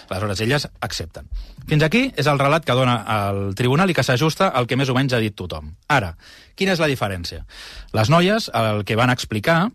[0.10, 1.28] Aleshores, elles accepten.
[1.68, 4.90] Fins aquí és el relat que dona el tribunal i que s'ajusta al que més
[4.90, 5.74] o menys ha dit tothom.
[5.90, 6.16] Ara,
[6.56, 7.46] quina és la diferència?
[7.98, 9.70] Les noies el que van explicar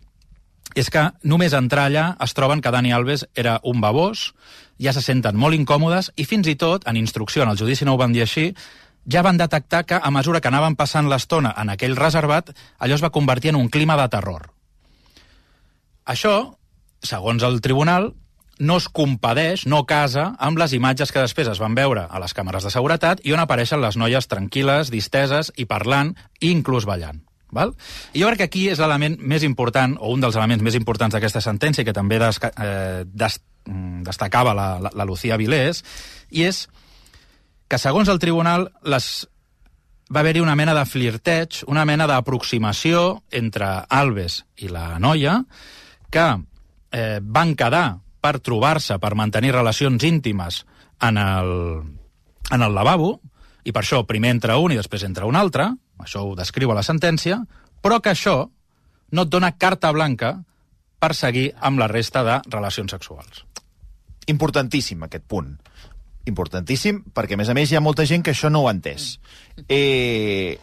[0.77, 4.31] és que només entrar allà es troben que Dani Alves era un babós,
[4.81, 7.95] ja se senten molt incòmodes i fins i tot, en instrucció, en el judici no
[7.95, 8.51] ho van dir així,
[9.07, 13.03] ja van detectar que a mesura que anaven passant l'estona en aquell reservat, allò es
[13.03, 14.51] va convertir en un clima de terror.
[16.05, 16.55] Això,
[17.03, 18.13] segons el tribunal,
[18.59, 22.33] no es compadeix, no casa amb les imatges que després es van veure a les
[22.33, 27.21] càmeres de seguretat i on apareixen les noies tranquil·les, disteses i parlant, i inclús ballant.
[27.53, 27.71] Val?
[28.11, 31.15] I jo crec que aquí és l'element més important, o un dels elements més importants
[31.15, 33.39] d'aquesta sentència, que també desca, eh, des,
[33.69, 35.83] mm, destacava la, la, la Lucía Vilés,
[36.31, 36.65] i és
[37.67, 39.27] que, segons el tribunal, les,
[40.13, 45.41] va haver-hi una mena de flirteig, una mena d'aproximació entre Alves i la noia,
[46.11, 46.27] que
[46.91, 50.63] eh, van quedar per trobar-se, per mantenir relacions íntimes
[51.03, 51.51] en el,
[52.51, 53.17] en el lavabo,
[53.67, 55.67] i per això primer entra un i després entra un altre,
[55.99, 57.41] això ho descriu a la sentència,
[57.83, 58.39] però que això
[59.11, 60.37] no et dona carta blanca
[60.99, 63.43] per seguir amb la resta de relacions sexuals.
[64.27, 65.53] Importantíssim, aquest punt.
[66.27, 68.75] Importantíssim, perquè, a més a més, hi ha molta gent que això no ho ha
[68.75, 69.15] entès.
[69.67, 70.57] Eh,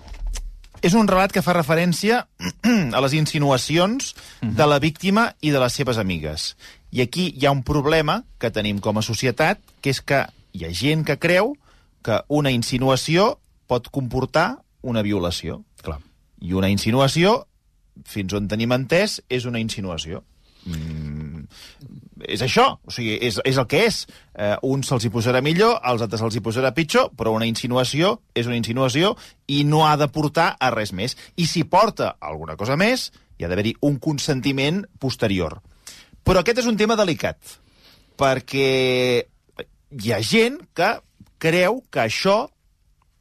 [0.85, 2.20] és un relat que fa referència
[2.96, 4.12] a les insinuacions
[4.44, 6.53] de la víctima i de les seves amigues.
[6.92, 10.66] I aquí hi ha un problema que tenim com a societat, que és que hi
[10.66, 11.55] ha gent que creu
[12.05, 15.62] que una insinuació pot comportar una violació.
[15.81, 15.98] Clar.
[16.44, 17.46] I una insinuació,
[18.05, 20.20] fins on tenim entès, és una insinuació.
[20.68, 21.48] Mm,
[22.28, 24.04] és això, o sigui, és, és el que és.
[24.34, 28.18] Eh, uns se'ls hi posarà millor, als altres se'ls hi posarà pitjor, però una insinuació
[28.34, 29.14] és una insinuació
[29.46, 31.16] i no ha de portar a res més.
[31.37, 35.60] I si porta alguna cosa més, hi ha d'haver-hi un consentiment posterior.
[36.24, 37.38] Però aquest és un tema delicat,
[38.16, 38.68] perquè
[39.94, 40.94] hi ha gent que
[41.42, 42.44] creu que això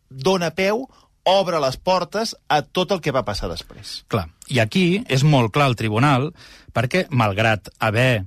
[0.09, 0.85] dona peu,
[1.23, 4.03] obre les portes a tot el que va passar després.
[4.11, 4.27] Clar.
[4.51, 6.31] I aquí és molt clar el tribunal,
[6.75, 8.25] perquè, malgrat haver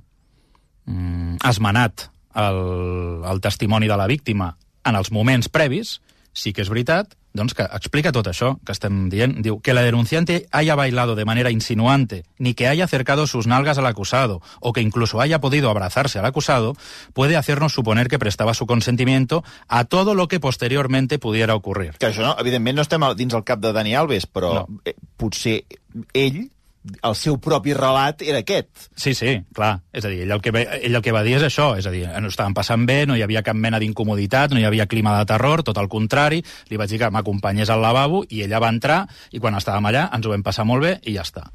[0.87, 4.55] mm, esmenat el, el testimoni de la víctima
[4.87, 5.99] en els moments previs,
[6.33, 9.35] sí que és veritat doncs que explica tot això que estem dient.
[9.45, 13.77] Diu que la denunciante haya bailado de manera insinuante, ni que haya acercado sus nalgas
[13.77, 16.73] al acusado, o que incluso haya podido abrazarse al acusado,
[17.13, 21.93] puede hacernos suponer que prestaba su consentimiento a todo lo que posteriormente pudiera ocurrir.
[21.99, 24.81] Que això, no, evidentment, no estem dins el cap de Dani Alves, però No.
[24.85, 25.65] eh, potser
[26.13, 26.49] ell
[27.03, 28.69] el seu propi relat era aquest.
[28.95, 29.77] Sí, sí, clar.
[29.91, 31.93] És a dir, ell el, que, ell el que va dir és això, és a
[31.93, 35.17] dir, no estaven passant bé, no hi havia cap mena d'incomoditat, no hi havia clima
[35.19, 38.71] de terror, tot el contrari, li vaig dir que m'acompanyés al lavabo i ella va
[38.73, 41.47] entrar i quan estàvem allà ens ho vam passar molt bé i ja està.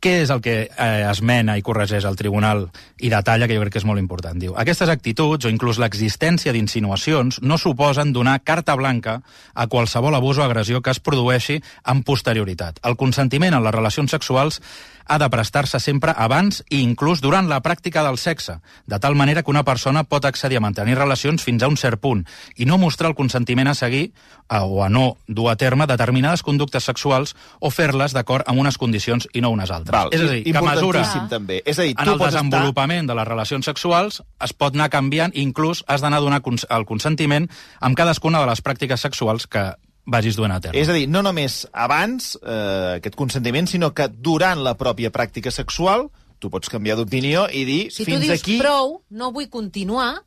[0.00, 2.66] Què és el que eh, esmena i corregeix el tribunal
[3.00, 4.36] i detalla, que jo crec que és molt important?
[4.38, 9.20] Diu, aquestes actituds o inclús l'existència d'insinuacions no suposen donar carta blanca
[9.54, 12.82] a qualsevol abús o agressió que es produeixi amb posterioritat.
[12.84, 14.60] El consentiment en les relacions sexuals
[15.06, 19.42] ha de prestar-se sempre abans i inclús durant la pràctica del sexe, de tal manera
[19.42, 22.24] que una persona pot accedir a mantenir relacions fins a un cert punt
[22.56, 24.12] i no mostrar el consentiment a seguir
[24.48, 28.78] a, o a no dur a terme determinades conductes sexuals o fer-les d'acord amb unes
[28.78, 29.94] condicions i no unes altres.
[29.94, 31.62] Val, és a dir, que a mesura també.
[31.64, 32.40] És a dir, en el pots estar...
[32.40, 36.66] desenvolupament de les relacions sexuals es pot anar canviant, inclús has d'anar a donar cons
[36.70, 37.48] el consentiment
[37.80, 39.70] amb cadascuna de les pràctiques sexuals que
[40.06, 40.78] vagis duent a terme.
[40.78, 45.52] És a dir, no només abans eh, aquest consentiment, sinó que durant la pròpia pràctica
[45.54, 48.58] sexual tu pots canviar d'opinió i dir Si tu fins dius aquí...
[48.60, 50.20] prou, no vull continuar,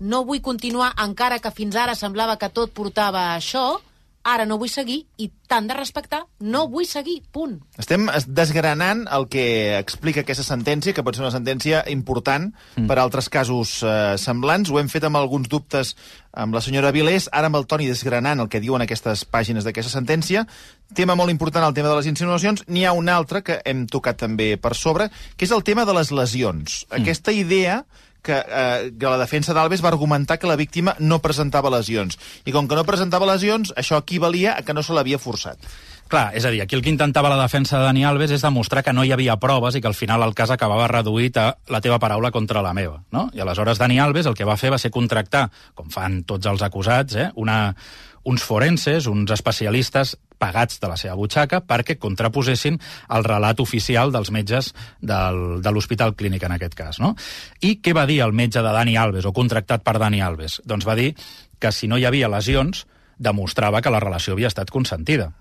[0.00, 3.80] no vull continuar encara que fins ara semblava que tot portava a això,
[4.24, 7.58] ara no vull seguir i t'han de respectar, no vull seguir, punt.
[7.80, 12.86] Estem es- desgranant el que explica aquesta sentència, que pot ser una sentència important mm.
[12.86, 14.70] per a altres casos eh, semblants.
[14.70, 15.94] Ho hem fet amb alguns dubtes
[16.32, 19.92] amb la senyora Vilés, ara amb el Toni desgranant el que diuen aquestes pàgines d'aquesta
[19.92, 20.44] sentència.
[20.94, 22.66] Tema molt important, el tema de les insinuacions.
[22.68, 25.96] N'hi ha un altre que hem tocat també per sobre, que és el tema de
[25.96, 26.84] les lesions.
[26.90, 27.00] Mm.
[27.02, 27.82] Aquesta idea
[28.22, 32.18] que, eh, que la defensa d'Alves va argumentar que la víctima no presentava lesions.
[32.44, 35.58] I com que no presentava lesions, això equivalia a que no se l'havia forçat.
[36.08, 38.80] Clar, és a dir, aquí el que intentava la defensa de Dani Alves és demostrar
[38.82, 41.82] que no hi havia proves i que al final el cas acabava reduït a la
[41.84, 43.26] teva paraula contra la meva, no?
[43.36, 46.64] I aleshores Dani Alves el que va fer va ser contractar, com fan tots els
[46.64, 47.74] acusats, eh, una,
[48.24, 52.76] uns forenses, uns especialistes pagats de la seva butxaca perquè contraposessin
[53.10, 57.00] el relat oficial dels metges del, de l'Hospital Clínic, en aquest cas.
[57.02, 57.14] No?
[57.60, 60.60] I què va dir el metge de Dani Alves, o contractat per Dani Alves?
[60.64, 61.14] Doncs va dir
[61.58, 62.86] que si no hi havia lesions,
[63.18, 65.32] demostrava que la relació havia estat consentida.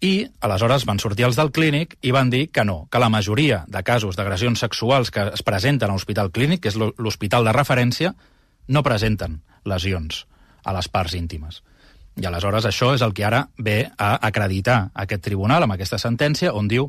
[0.00, 3.64] I aleshores van sortir els del clínic i van dir que no, que la majoria
[3.66, 7.56] de casos d'agressions sexuals que es presenten a l'Hospital Clínic, que és l'ho- l'hospital de
[7.56, 8.12] referència,
[8.68, 10.28] no presenten lesions
[10.62, 11.64] a les parts íntimes.
[12.18, 16.52] I aleshores això és el que ara ve a acreditar aquest tribunal amb aquesta sentència
[16.52, 16.88] on diu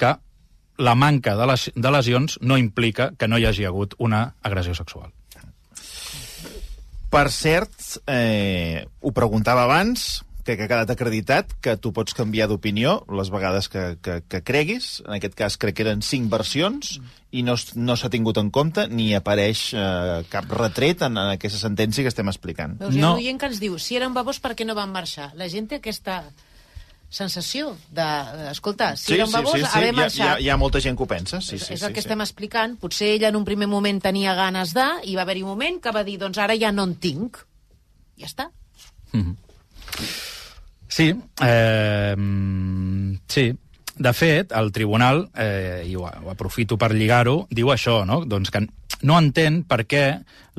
[0.00, 0.14] que
[0.80, 4.74] la manca de, les, de lesions no implica que no hi hagi hagut una agressió
[4.74, 5.12] sexual.
[7.10, 7.74] Per cert,
[8.06, 13.30] eh, ho preguntava abans, que, que ha quedat acreditat que tu pots canviar d'opinió les
[13.30, 15.00] vegades que, que, que creguis.
[15.06, 16.98] En aquest cas crec que eren cinc versions
[17.30, 21.60] i no, no s'ha tingut en compte ni apareix eh, cap retret en, en aquesta
[21.62, 22.78] sentència que estem explicant.
[22.80, 23.12] Veus, hi ha No.
[23.16, 25.30] un oient que ens diu, si eren babós, per què no van marxar?
[25.38, 26.22] La gent té aquesta
[27.10, 28.04] sensació de,
[28.52, 30.40] escolta, si eren babós, haver hi, ha, hi, ha, marxat.
[30.44, 31.40] hi ha molta gent que ho pensa.
[31.42, 32.06] Sí, és, sí, és el sí, que sí.
[32.06, 32.76] estem explicant.
[32.78, 35.90] Potser ella en un primer moment tenia ganes de, i va haver-hi un moment que
[35.94, 37.42] va dir, doncs ara ja no en tinc.
[38.20, 38.50] Ja està.
[40.90, 41.14] Sí,
[41.46, 42.16] eh,
[43.30, 43.52] sí.
[44.00, 48.22] De fet, el tribunal, eh, i ho, ho aprofito per lligar-ho, diu això, no?
[48.24, 48.62] Doncs que
[49.02, 50.04] no entén per què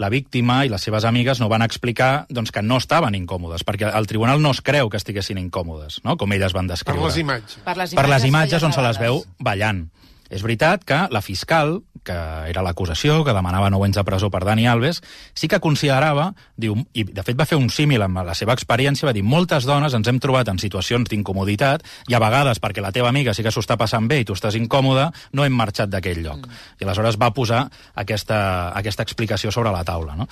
[0.01, 3.89] la víctima i les seves amigues no van explicar doncs, que no estaven incòmodes, perquè
[3.97, 6.17] el tribunal no es creu que estiguessin incòmodes, no?
[6.17, 7.07] com elles van Per descriure.
[7.09, 7.57] les imatges.
[7.65, 9.87] Per les per les imatges on se les veu ballant.
[10.29, 12.15] És veritat que la fiscal, que
[12.49, 15.01] era l'acusació, que demanava 9 anys de presó per Dani Alves,
[15.37, 19.07] sí que considerava, diu, i de fet va fer un símil amb la seva experiència,
[19.07, 22.93] va dir, moltes dones ens hem trobat en situacions d'incomoditat i a vegades perquè la
[22.95, 25.93] teva amiga sí que s'ho està passant bé i tu estàs incòmode, no hem marxat
[25.93, 26.45] d'aquell lloc.
[26.47, 26.61] Mm.
[26.81, 28.41] I aleshores va posar aquesta,
[28.77, 30.17] aquesta explicació sobre la taula.
[30.17, 30.27] No?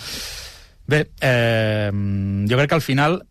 [0.89, 1.91] Bé, eh,
[2.49, 3.21] jo crec que al final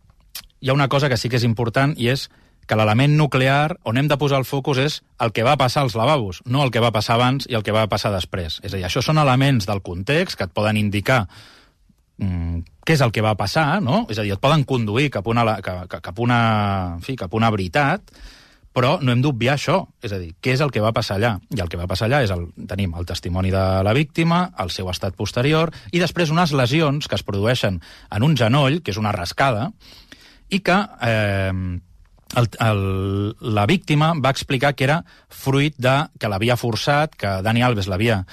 [0.59, 2.29] hi ha una cosa que sí que és important i és
[2.69, 5.95] que l'element nuclear on hem de posar el focus és el que va passar als
[5.97, 8.59] lavabos, no el que va passar abans i el que va passar després.
[8.61, 11.23] És a dir, això són elements del context que et poden indicar
[12.21, 14.03] mm, què és el que va passar, no?
[14.09, 16.39] És a dir, et poden conduir cap a una, cap, cap una,
[16.99, 18.13] en fi, cap una veritat,
[18.69, 21.33] però no hem d'obviar això, és a dir, què és el que va passar allà?
[21.49, 24.69] I el que va passar allà és el, tenim el testimoni de la víctima, el
[24.69, 27.81] seu estat posterior, i després unes lesions que es produeixen
[28.13, 29.71] en un genoll, que és una rascada,
[30.53, 31.79] i que eh,
[32.37, 37.63] el, el, la víctima va explicar que era fruit de que l'havia forçat, que Dani
[37.65, 38.23] Alves l'havia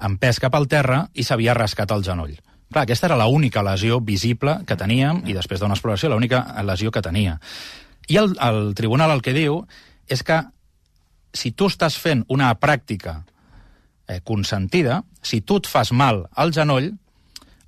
[0.00, 2.36] empès cap al terra i s'havia rascat el genoll.
[2.70, 7.02] Clar, aquesta era l'única lesió visible que teníem i després d'una exploració l'única lesió que
[7.02, 7.40] tenia.
[8.08, 9.64] I el, el tribunal el que diu
[10.06, 10.40] és que
[11.34, 13.20] si tu estàs fent una pràctica
[14.06, 16.92] eh, consentida, si tu et fas mal al genoll,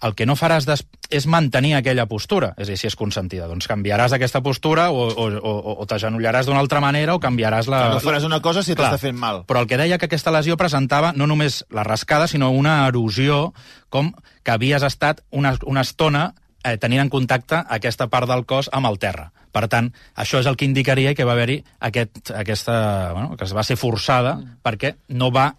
[0.03, 0.83] el que no faràs des...
[1.13, 3.47] és mantenir aquella postura, és a dir, si és consentida.
[3.51, 7.85] Doncs canviaràs aquesta postura o, o, o, o t'agenollaràs d'una altra manera o canviaràs la...
[7.95, 9.43] No faràs una cosa si t'està fent mal.
[9.49, 13.53] Però el que deia que aquesta lesió presentava no només la rascada, sinó una erosió,
[13.93, 14.13] com
[14.43, 16.33] que havies estat una, una estona
[16.65, 19.31] eh, tenint en contacte aquesta part del cos amb el terra.
[19.53, 22.75] Per tant, això és el que indicaria que va haver-hi aquest, aquesta...
[23.13, 25.51] Bueno, que es va ser forçada perquè no va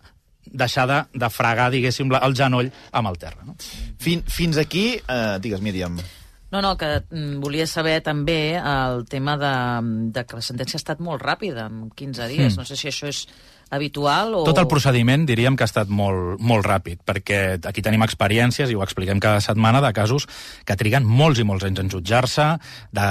[0.53, 3.45] deixar de, de fregar, diguéssim, el genoll amb el terra.
[3.47, 3.57] No?
[4.01, 5.97] Fin, fins aquí, eh, digues, Míriam.
[6.53, 9.53] No, no, que mm, volia saber també el tema de,
[10.13, 12.53] de que la sentència ha estat molt ràpida, en 15 dies.
[12.53, 12.61] Mm.
[12.61, 13.25] No sé si això és
[13.73, 14.43] habitual o...
[14.47, 18.77] Tot el procediment diríem que ha estat molt, molt ràpid, perquè aquí tenim experiències, i
[18.77, 20.27] ho expliquem cada setmana, de casos
[20.67, 22.47] que triguen molts i molts anys en jutjar-se,
[22.93, 23.07] de,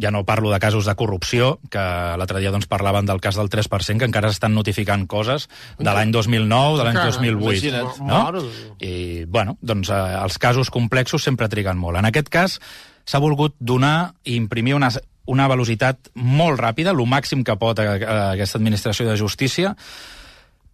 [0.00, 1.82] ja no parlo de casos de corrupció, que
[2.20, 5.48] l'altre dia doncs, parlaven del cas del 3%, que encara s'estan notificant coses
[5.78, 7.44] de l'any 2009, de l'any Encara, 2008.
[7.44, 8.02] imagina't.
[8.06, 8.44] No?
[8.78, 11.98] I, bueno, doncs eh, els casos complexos sempre triguen molt.
[11.98, 12.60] En aquest cas,
[13.04, 14.90] s'ha volgut donar i imprimir una,
[15.30, 19.74] una velocitat molt ràpida, el màxim que pot a, a aquesta administració de justícia,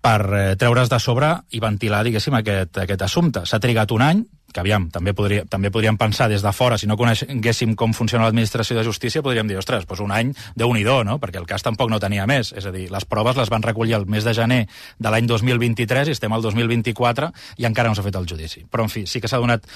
[0.01, 3.45] per eh, treure's de sobre i ventilar, diguéssim, aquest, aquest assumpte.
[3.47, 6.89] S'ha trigat un any, que aviam, també, podria, també podríem pensar des de fora, si
[6.91, 10.81] no coneguéssim com funciona l'administració de justícia, podríem dir, ostres, doncs un any de un
[10.85, 11.19] do no?
[11.23, 12.53] Perquè el cas tampoc no tenia més.
[12.57, 14.65] És a dir, les proves les van recollir el mes de gener
[14.99, 18.65] de l'any 2023 i estem al 2024 i encara no s'ha fet el judici.
[18.71, 19.67] Però, en fi, sí que s'ha donat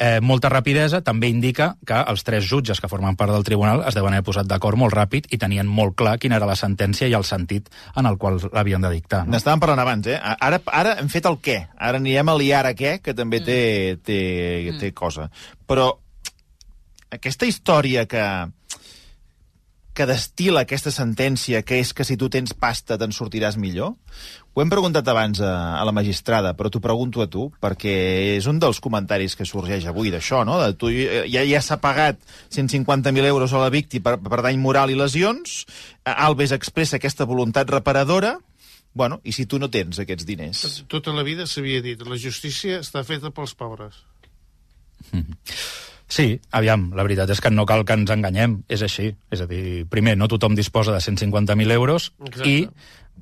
[0.00, 3.94] eh, molta rapidesa, també indica que els tres jutges que formen part del tribunal es
[3.94, 7.16] deuen haver posat d'acord molt ràpid i tenien molt clar quina era la sentència i
[7.18, 7.68] el sentit
[8.00, 9.26] en el qual l'havien de dictar.
[9.26, 9.36] No?
[9.36, 10.16] N'estàvem parlant abans, eh?
[10.18, 11.58] Ara, ara hem fet el què.
[11.76, 13.60] Ara anirem a l'I ara què, que també té,
[14.02, 14.20] té,
[14.80, 15.28] té cosa.
[15.68, 15.90] Però
[17.12, 18.24] aquesta història que
[20.00, 23.98] que destila aquesta sentència, que és que si tu tens pasta te'n sortiràs millor?
[24.56, 27.92] Ho hem preguntat abans a, a la magistrada, però t'ho pregunto a tu, perquè
[28.38, 30.56] és un dels comentaris que sorgeix avui d'això, no?
[30.62, 32.16] De tu, ja, ja s'ha pagat
[32.48, 35.66] 150.000 euros a la víctima per, per dany moral i lesions,
[36.08, 38.38] Alves expressa aquesta voluntat reparadora,
[38.96, 40.64] bueno, i si tu no tens aquests diners?
[40.88, 44.00] Tota la vida s'havia dit, la justícia està feta pels pobres.
[46.10, 49.12] Sí, aviam, la veritat és que no cal que ens enganyem, és així.
[49.30, 52.50] És a dir, primer, no tothom disposa de 150.000 euros Exacte.
[52.50, 52.64] i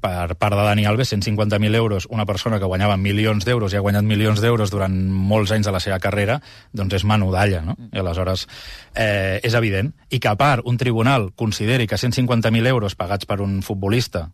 [0.00, 3.82] per part de Dani Alves, 150.000 euros, una persona que guanyava milions d'euros i ha
[3.84, 6.38] guanyat milions d'euros durant molts anys de la seva carrera,
[6.72, 7.76] doncs és manudalla, no?
[7.92, 8.46] I aleshores
[8.94, 9.92] eh, és evident.
[10.08, 14.30] I que a part un tribunal consideri que 150.000 euros pagats per un futbolista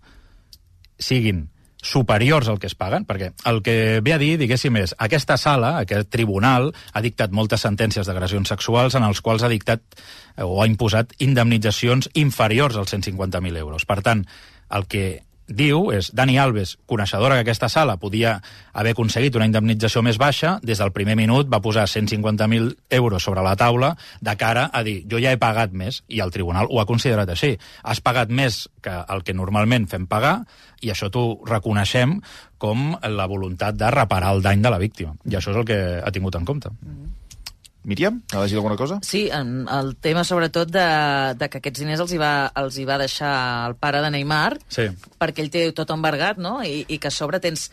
[0.98, 1.48] siguin
[1.84, 5.74] superiors al que es paguen, perquè el que ve a dir, diguéssim, és aquesta sala,
[5.84, 10.62] aquest tribunal, ha dictat moltes sentències d'agressions sexuals en els quals ha dictat eh, o
[10.62, 13.84] ha imposat indemnitzacions inferiors als 150.000 euros.
[13.84, 14.24] Per tant,
[14.74, 15.04] el que
[15.48, 18.38] diu és Dani Alves, coneixedora que aquesta sala podia
[18.72, 23.44] haver aconseguit una indemnització més baixa, des del primer minut va posar 150.000 euros sobre
[23.44, 26.80] la taula de cara a dir jo ja he pagat més, i el tribunal ho
[26.80, 27.54] ha considerat així.
[27.82, 30.40] Has pagat més que el que normalment fem pagar,
[30.84, 32.18] i això t'ho reconeixem
[32.58, 35.14] com la voluntat de reparar el dany de la víctima.
[35.24, 36.72] I això és el que ha tingut en compte.
[37.84, 38.98] Míriam, ha de dir alguna cosa?
[39.02, 40.84] Sí, en el tema sobretot de,
[41.36, 43.32] de que aquests diners els hi, va, els hi va deixar
[43.68, 44.86] el pare de Neymar, Sí.
[45.20, 46.62] perquè ell té tot embargat, no?
[46.64, 47.66] I, i que a sobre tens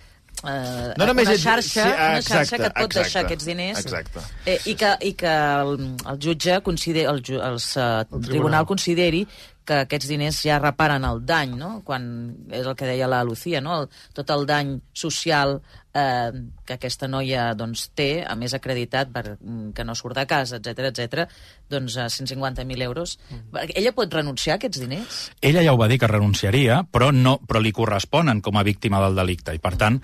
[0.44, 3.00] eh, No només una ets- xarxa, sí, ah, una xarxa exacte, que et pot exacte,
[3.06, 3.80] deixar aquests diners.
[3.86, 4.26] exacte.
[4.46, 5.32] Eh, I que, i que
[5.62, 5.74] el,
[6.12, 8.30] el jutge considera, el, ju, els, eh, el tribunal.
[8.30, 9.24] tribunal consideri
[9.64, 11.84] que aquests diners ja reparen el dany, no?
[11.86, 12.08] Quan
[12.50, 13.84] és el que deia la Lucía, no?
[13.84, 15.60] El, tot el dany social
[15.94, 16.32] eh,
[16.66, 20.62] que aquesta noia doncs, té, a més acreditat per, mm, que no surt de casa,
[20.62, 21.28] etc etc,
[21.70, 23.18] doncs a 150.000 euros.
[23.30, 23.70] Mm.
[23.76, 25.22] Ella pot renunciar a aquests diners?
[25.42, 29.02] Ella ja ho va dir que renunciaria, però, no, però li corresponen com a víctima
[29.04, 29.56] del delicte.
[29.56, 30.02] I, per tant,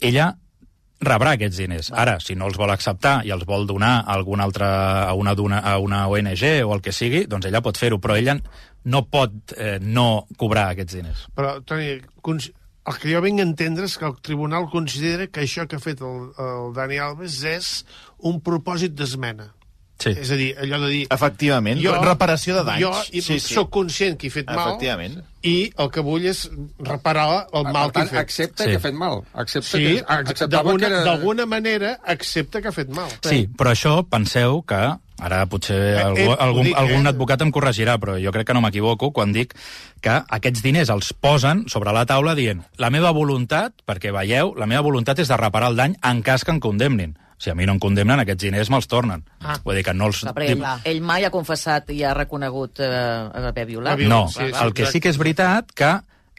[0.00, 0.34] ella
[1.04, 1.90] rebrà aquests diners.
[1.92, 4.68] Ara, si no els vol acceptar i els vol donar a alguna altra,
[5.04, 8.16] a una, dona- a una ONG o el que sigui, doncs ella pot fer-ho, però
[8.16, 8.38] ella
[8.84, 11.26] no pot eh, no cobrar aquests diners.
[11.36, 11.98] Però, Toni,
[12.86, 15.82] el que jo vinc a entendre és que el tribunal considera que això que ha
[15.82, 17.74] fet el, el Dani Alves és
[18.20, 19.50] un propòsit d'esmena.
[20.04, 20.10] Sí.
[20.10, 21.02] És a dir, allò de dir...
[21.14, 22.82] Efectivament, reparació de danys.
[22.82, 23.54] Jo i Sí, sí.
[23.54, 25.20] sóc conscient que he fet mal Efectivament.
[25.46, 26.42] i el que vull és
[26.82, 28.18] reparar el mal per que he tant, fet.
[28.20, 28.70] accepta Sí.
[28.70, 29.22] que ha fet mal.
[29.32, 31.04] Accepta Sí, que, acceptava d'alguna que era...
[31.06, 33.08] d'alguna manera accepta que ha fet mal.
[33.22, 34.82] Sí, però això penseu que
[35.22, 37.10] ara potser Eh, algú, eh, ho algun, dic, algun eh?
[37.10, 39.54] advocat em corregirà, però jo crec que no m'equivoco quan dic
[40.02, 44.66] que aquests diners els posen sobre la taula dient la meva voluntat, perquè veieu, la
[44.66, 47.14] meva voluntat és de reparar el dany en cas que em condemnin.
[47.38, 49.24] Si a mi no em condemnen, aquests diners me'ls tornen.
[49.42, 49.56] Ah.
[49.64, 50.20] Vull dir que no els...
[50.22, 52.88] Clar, perquè ell, ell mai ha confessat i ha reconegut eh,
[53.34, 53.98] haver violat.
[54.08, 54.92] No, Sí, sí, sí, el que exacte.
[54.92, 55.90] sí que és veritat que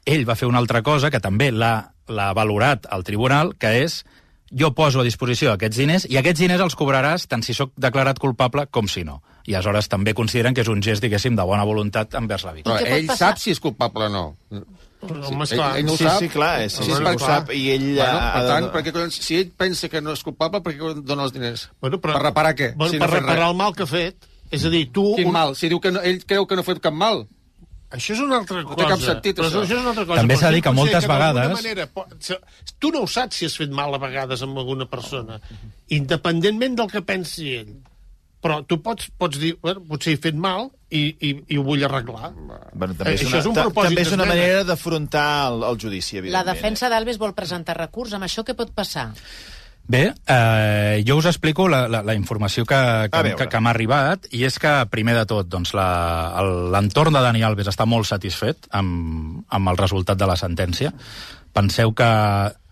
[0.06, 4.04] ell va fer una altra cosa que també l'ha valorat al tribunal, que és
[4.52, 8.20] jo poso a disposició aquests diners i aquests diners els cobraràs tant si sóc declarat
[8.20, 9.22] culpable com si no.
[9.48, 12.78] I aleshores també consideren que és un gest, diguéssim, de bona voluntat envers la víctima.
[12.80, 13.32] Però ell passar?
[13.36, 14.26] sap si és culpable o no.
[15.06, 16.20] Però, home, ell, esclar, ell no ho sí, sap.
[16.20, 18.92] sí, clar, és- Sí, ell per- ho sap i ell Bueno, ha- per tant, perquè,
[18.92, 21.70] collons, si ell pensa que no és culpable, per què dona els diners?
[21.82, 22.74] Bueno, però, per reparar què?
[22.76, 23.50] Bueno, Si per no reparar res.
[23.50, 24.16] el mal que ha fet.
[24.52, 25.16] És a dir, tu...
[25.16, 25.56] Quin un- mal?
[25.56, 27.28] Si diu que no, ell creu que no ha fet cap mal.
[27.96, 28.78] Això és una altra No cosa.
[28.82, 29.64] té cap sentit, però això.
[29.64, 30.22] això és una altra cosa.
[30.22, 31.90] També s'ha dir que moltes d'alguna vegades- Manera,
[32.80, 35.40] tu no ho saps si has fet mal a vegades amb alguna persona,
[35.90, 37.76] independentment del que pensi ell.
[38.46, 41.82] Però tu pots, pots dir, bueno, potser he fet mal i, i, i ho vull
[41.88, 42.30] arreglar.
[42.36, 46.18] Bueno, també, és Això una, és un també és una manera d'afrontar el, el judici,
[46.18, 46.52] La evidentment.
[46.54, 48.14] defensa d'Alves vol presentar recurs.
[48.14, 49.08] Amb això què pot passar?
[49.88, 52.80] Bé, eh, jo us explico la, la, la informació que,
[53.14, 57.46] que, que, que m'ha arribat, i és que, primer de tot, doncs, l'entorn de Dani
[57.46, 60.90] Alves està molt satisfet amb, amb el resultat de la sentència.
[61.54, 62.10] Penseu que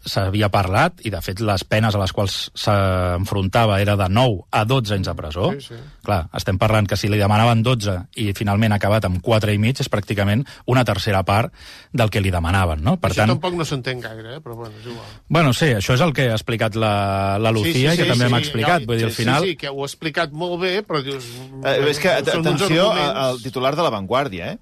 [0.05, 4.63] s'havia parlat, i de fet les penes a les quals s'enfrontava era de 9 a
[4.65, 5.51] 12 anys de presó.
[5.55, 5.79] Sí, sí.
[6.03, 9.59] Clar, estem parlant que si li demanaven 12 i finalment ha acabat amb 4 i
[9.61, 11.53] mig, és pràcticament una tercera part
[11.93, 12.97] del que li demanaven, no?
[12.99, 13.33] Per Això tant...
[13.35, 14.41] tampoc no s'entén gaire, eh?
[14.43, 15.13] però bueno, és igual.
[15.29, 18.41] Bueno, sí, això és el que ha explicat la, la Lucía i que també m'ha
[18.43, 18.81] explicat.
[18.83, 19.43] ja- Vull dir, al sí, final...
[19.47, 21.27] Sí, sí, que ho ha explicat molt bé, però dius...
[21.63, 24.59] Eh, és que, atenció arguments- al titular de La Vanguardia, eh?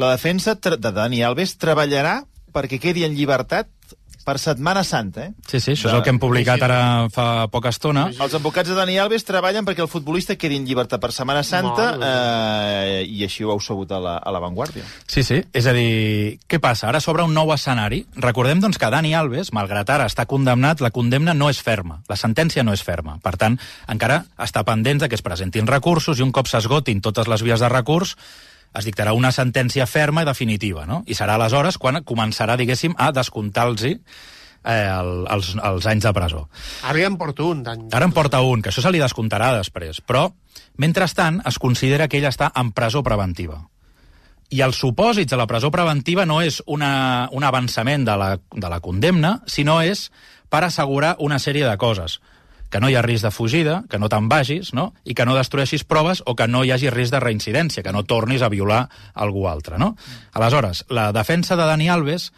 [0.00, 2.22] La defensa de Dani Alves treballarà
[2.52, 3.68] perquè quedi en llibertat
[4.24, 5.32] per Setmana Santa, eh?
[5.48, 8.06] Sí, sí, això és el que hem publicat ara fa poca estona.
[8.12, 11.88] Els advocats de Dani Alves treballen perquè el futbolista quedi en llibertat per Setmana Santa
[11.98, 14.84] eh, i així ho heu sabut a la, a la Vanguardia.
[15.06, 16.88] Sí, sí, és a dir, què passa?
[16.90, 18.02] Ara s'obre un nou escenari.
[18.22, 22.18] Recordem, doncs, que Dani Alves, malgrat ara està condemnat, la condemna no és ferma, la
[22.20, 23.18] sentència no és ferma.
[23.22, 23.58] Per tant,
[23.92, 27.60] encara està pendent de que es presentin recursos i un cop s'esgotin totes les vies
[27.60, 28.16] de recurs,
[28.78, 31.02] es dictarà una sentència ferma i definitiva, no?
[31.06, 33.96] I serà aleshores quan començarà, diguéssim, a descomptar-los eh,
[34.64, 36.46] el, els, els anys de presó.
[36.88, 37.88] Ara ja en porto un d'any.
[37.92, 40.00] Ara en porta un, que això se li descomptarà després.
[40.06, 40.28] Però,
[40.80, 43.60] mentrestant, es considera que ell està en presó preventiva.
[44.52, 48.68] I els supòsits de la presó preventiva no és una, un avançament de la, de
[48.68, 50.10] la condemna, sinó és
[50.52, 52.18] per assegurar una sèrie de coses
[52.72, 54.94] que no hi ha risc de fugida, que no te'n vagis, no?
[55.04, 58.06] i que no destrueixis proves o que no hi hagi risc de reincidència, que no
[58.08, 59.76] tornis a violar algú altre.
[59.78, 59.92] No?
[60.32, 62.30] Aleshores, la defensa de Dani Alves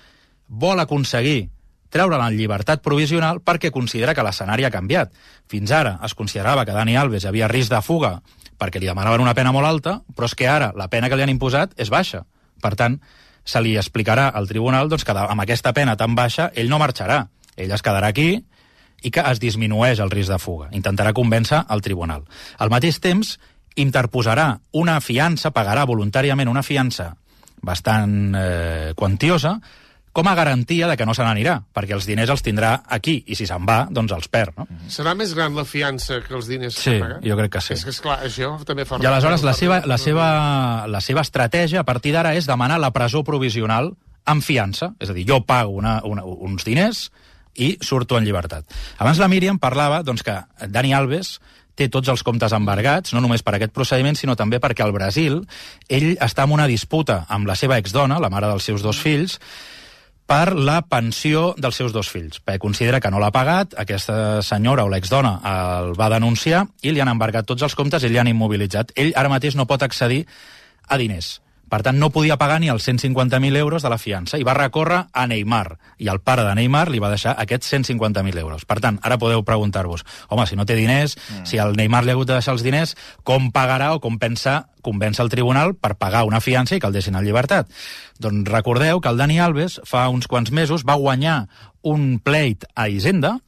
[0.48, 1.52] vol aconseguir
[1.94, 5.12] treure'l en llibertat provisional perquè considera que l'escenari ha canviat.
[5.46, 8.16] Fins ara es considerava que Dani Alves havia risc de fuga
[8.58, 11.22] perquè li demanaven una pena molt alta, però és que ara la pena que li
[11.22, 12.24] han imposat és baixa.
[12.62, 12.98] Per tant,
[13.44, 17.28] se li explicarà al tribunal doncs, que amb aquesta pena tan baixa ell no marxarà.
[17.54, 18.42] Ell es quedarà aquí
[19.04, 20.70] i que es disminueix el risc de fuga.
[20.72, 22.24] Intentarà convèncer el tribunal.
[22.58, 23.36] Al mateix temps,
[23.76, 27.12] interposarà una fiança, pagarà voluntàriament una fiança
[27.64, 29.58] bastant eh, quantiosa,
[30.14, 33.34] com a garantia de que no se n'anirà, perquè els diners els tindrà aquí, i
[33.34, 34.66] si se'n va, doncs els perd, no?
[34.92, 37.16] Serà més gran la fiança que els diners Sí, que paga?
[37.24, 37.72] jo crec que sí.
[37.74, 39.00] És que, esclar, això també fa...
[39.02, 40.28] I aleshores la seva, la seva,
[40.86, 43.90] la seva estratègia a partir d'ara és demanar la presó provisional
[44.30, 44.92] amb fiança.
[45.02, 47.08] És a dir, jo pago una, una, uns diners
[47.54, 48.66] i surto en llibertat.
[48.98, 50.38] Abans la Míriam parlava doncs, que
[50.68, 51.38] Dani Alves
[51.74, 55.40] té tots els comptes embargats, no només per aquest procediment, sinó també perquè al Brasil
[55.88, 59.40] ell està en una disputa amb la seva exdona, la mare dels seus dos fills,
[60.24, 64.86] per la pensió dels seus dos fills, perquè considera que no l'ha pagat, aquesta senyora
[64.86, 68.30] o l'exdona el va denunciar i li han embargat tots els comptes i li han
[68.30, 68.94] immobilitzat.
[68.96, 70.24] Ell ara mateix no pot accedir
[70.88, 71.43] a diners.
[71.74, 75.00] Per tant, no podia pagar ni els 150.000 euros de la fiança i va recórrer
[75.10, 75.74] a Neymar.
[75.98, 78.62] I el pare de Neymar li va deixar aquests 150.000 euros.
[78.62, 81.48] Per tant, ara podeu preguntar-vos, home, si no té diners, mm.
[81.50, 82.94] si al Neymar li ha hagut de deixar els diners,
[83.26, 86.94] com pagarà o com pensa convèncer el tribunal per pagar una fiança i que el
[86.94, 87.66] deixin en llibertat?
[88.22, 91.48] Doncs recordeu que el Dani Alves fa uns quants mesos va guanyar
[91.82, 93.40] un pleit a Hisenda,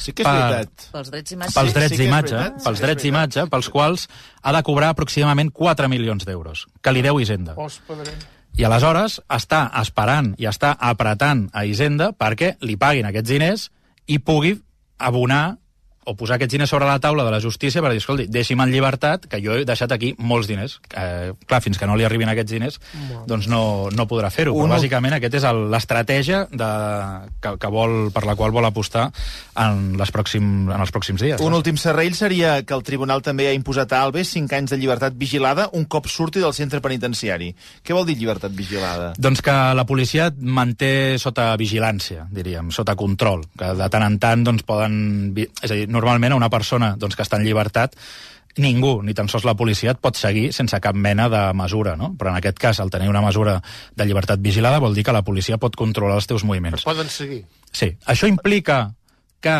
[0.00, 0.88] Sí que és Per- veritat.
[0.94, 1.54] Pels drets imatges.
[1.58, 4.06] pels drets sí d'imatge, sí pels drets d'imatge, pels quals
[4.42, 7.54] ha de cobrar aproximadament 4 milions d'euros, que li deu Hisenda.
[8.58, 13.68] I aleshores està esperant i està apretant a Hisenda perquè li paguin aquests diners
[14.10, 14.56] i pugui
[14.98, 15.58] abonar
[16.10, 18.72] o posar aquests diners sobre la taula de la justícia per dir, escolti, deixi'm en
[18.74, 20.78] llibertat, que jo he deixat aquí molts diners.
[20.90, 22.80] Eh, clar, fins que no li arribin aquests diners,
[23.30, 23.62] doncs no,
[23.94, 24.54] no podrà fer-ho.
[24.56, 29.10] Però bàsicament aquest és l'estratègia de- que, que vol, per la qual vol apostar
[29.56, 31.40] en, les pròxim, en els pròxims dies.
[31.40, 31.60] Un no?
[31.60, 35.16] últim serrell seria que el tribunal també ha imposat a Alves 5 anys de llibertat
[35.16, 37.52] vigilada un cop surti del centre penitenciari.
[37.84, 39.12] Què vol dir llibertat vigilada?
[39.18, 44.18] Doncs que la policia et manté sota vigilància, diríem, sota control, que de tant en
[44.22, 44.98] tant doncs, poden...
[45.36, 47.94] És a dir, normalment a una persona doncs, que està en llibertat
[48.60, 52.10] ningú, ni tan sols la policia, et pot seguir sense cap mena de mesura, no?
[52.18, 53.60] Però en aquest cas, al tenir una mesura
[53.94, 56.82] de llibertat vigilada, vol dir que la policia pot controlar els teus moviments.
[56.84, 57.44] Poden seguir.
[57.72, 57.92] Sí.
[58.10, 58.90] Això implica
[59.40, 59.54] que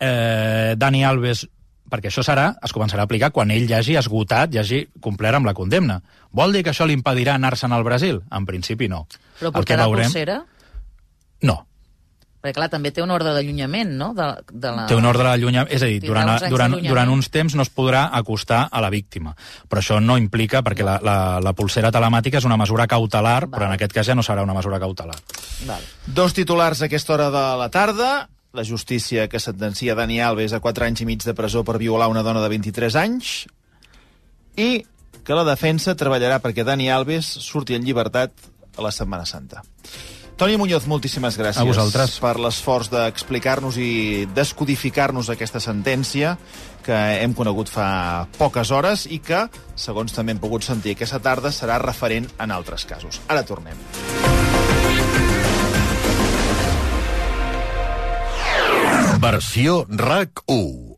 [0.00, 1.44] eh, Dani Alves
[1.92, 5.36] perquè això serà, es començarà a aplicar quan ell ja hagi esgotat, ja hagi complert
[5.36, 5.98] amb la condemna.
[6.32, 8.22] Vol dir que això li impedirà anar-se'n al Brasil?
[8.32, 9.02] En principi no.
[9.38, 10.38] Però El que portarà veurem- pulsera?
[11.42, 11.58] No.
[12.42, 14.08] Perquè, clar, també té un ordre d'allunyament, no?
[14.18, 14.88] De, de la...
[14.90, 17.70] Té un ordre d'allunyament, és a dir, durant, uns durant, durant uns temps no es
[17.70, 19.36] podrà acostar a la víctima.
[19.70, 23.68] Però això no implica, perquè la, la, la pulsera telemàtica és una mesura cautelar, però
[23.68, 25.14] en aquest cas ja no serà una mesura cautelar.
[25.68, 25.86] Val.
[26.06, 28.12] Dos titulars a aquesta hora de la tarda.
[28.52, 32.10] La justícia que sentencia Dani Alves a 4 anys i mig de presó per violar
[32.10, 33.36] una dona de 23 anys
[34.58, 34.82] i
[35.22, 38.34] que la defensa treballarà perquè Dani Alves surti en llibertat
[38.76, 39.62] a la Setmana Santa.
[40.36, 42.16] Toni Muñoz, moltíssimes gràcies A vosaltres.
[42.18, 46.36] per l'esforç d'explicar-nos i descodificar-nos aquesta sentència
[46.82, 49.44] que hem conegut fa poques hores i que,
[49.76, 53.20] segons també hem pogut sentir aquesta tarda, serà referent en altres casos.
[53.28, 53.76] Ara tornem.
[59.20, 60.91] Versió RAC 1.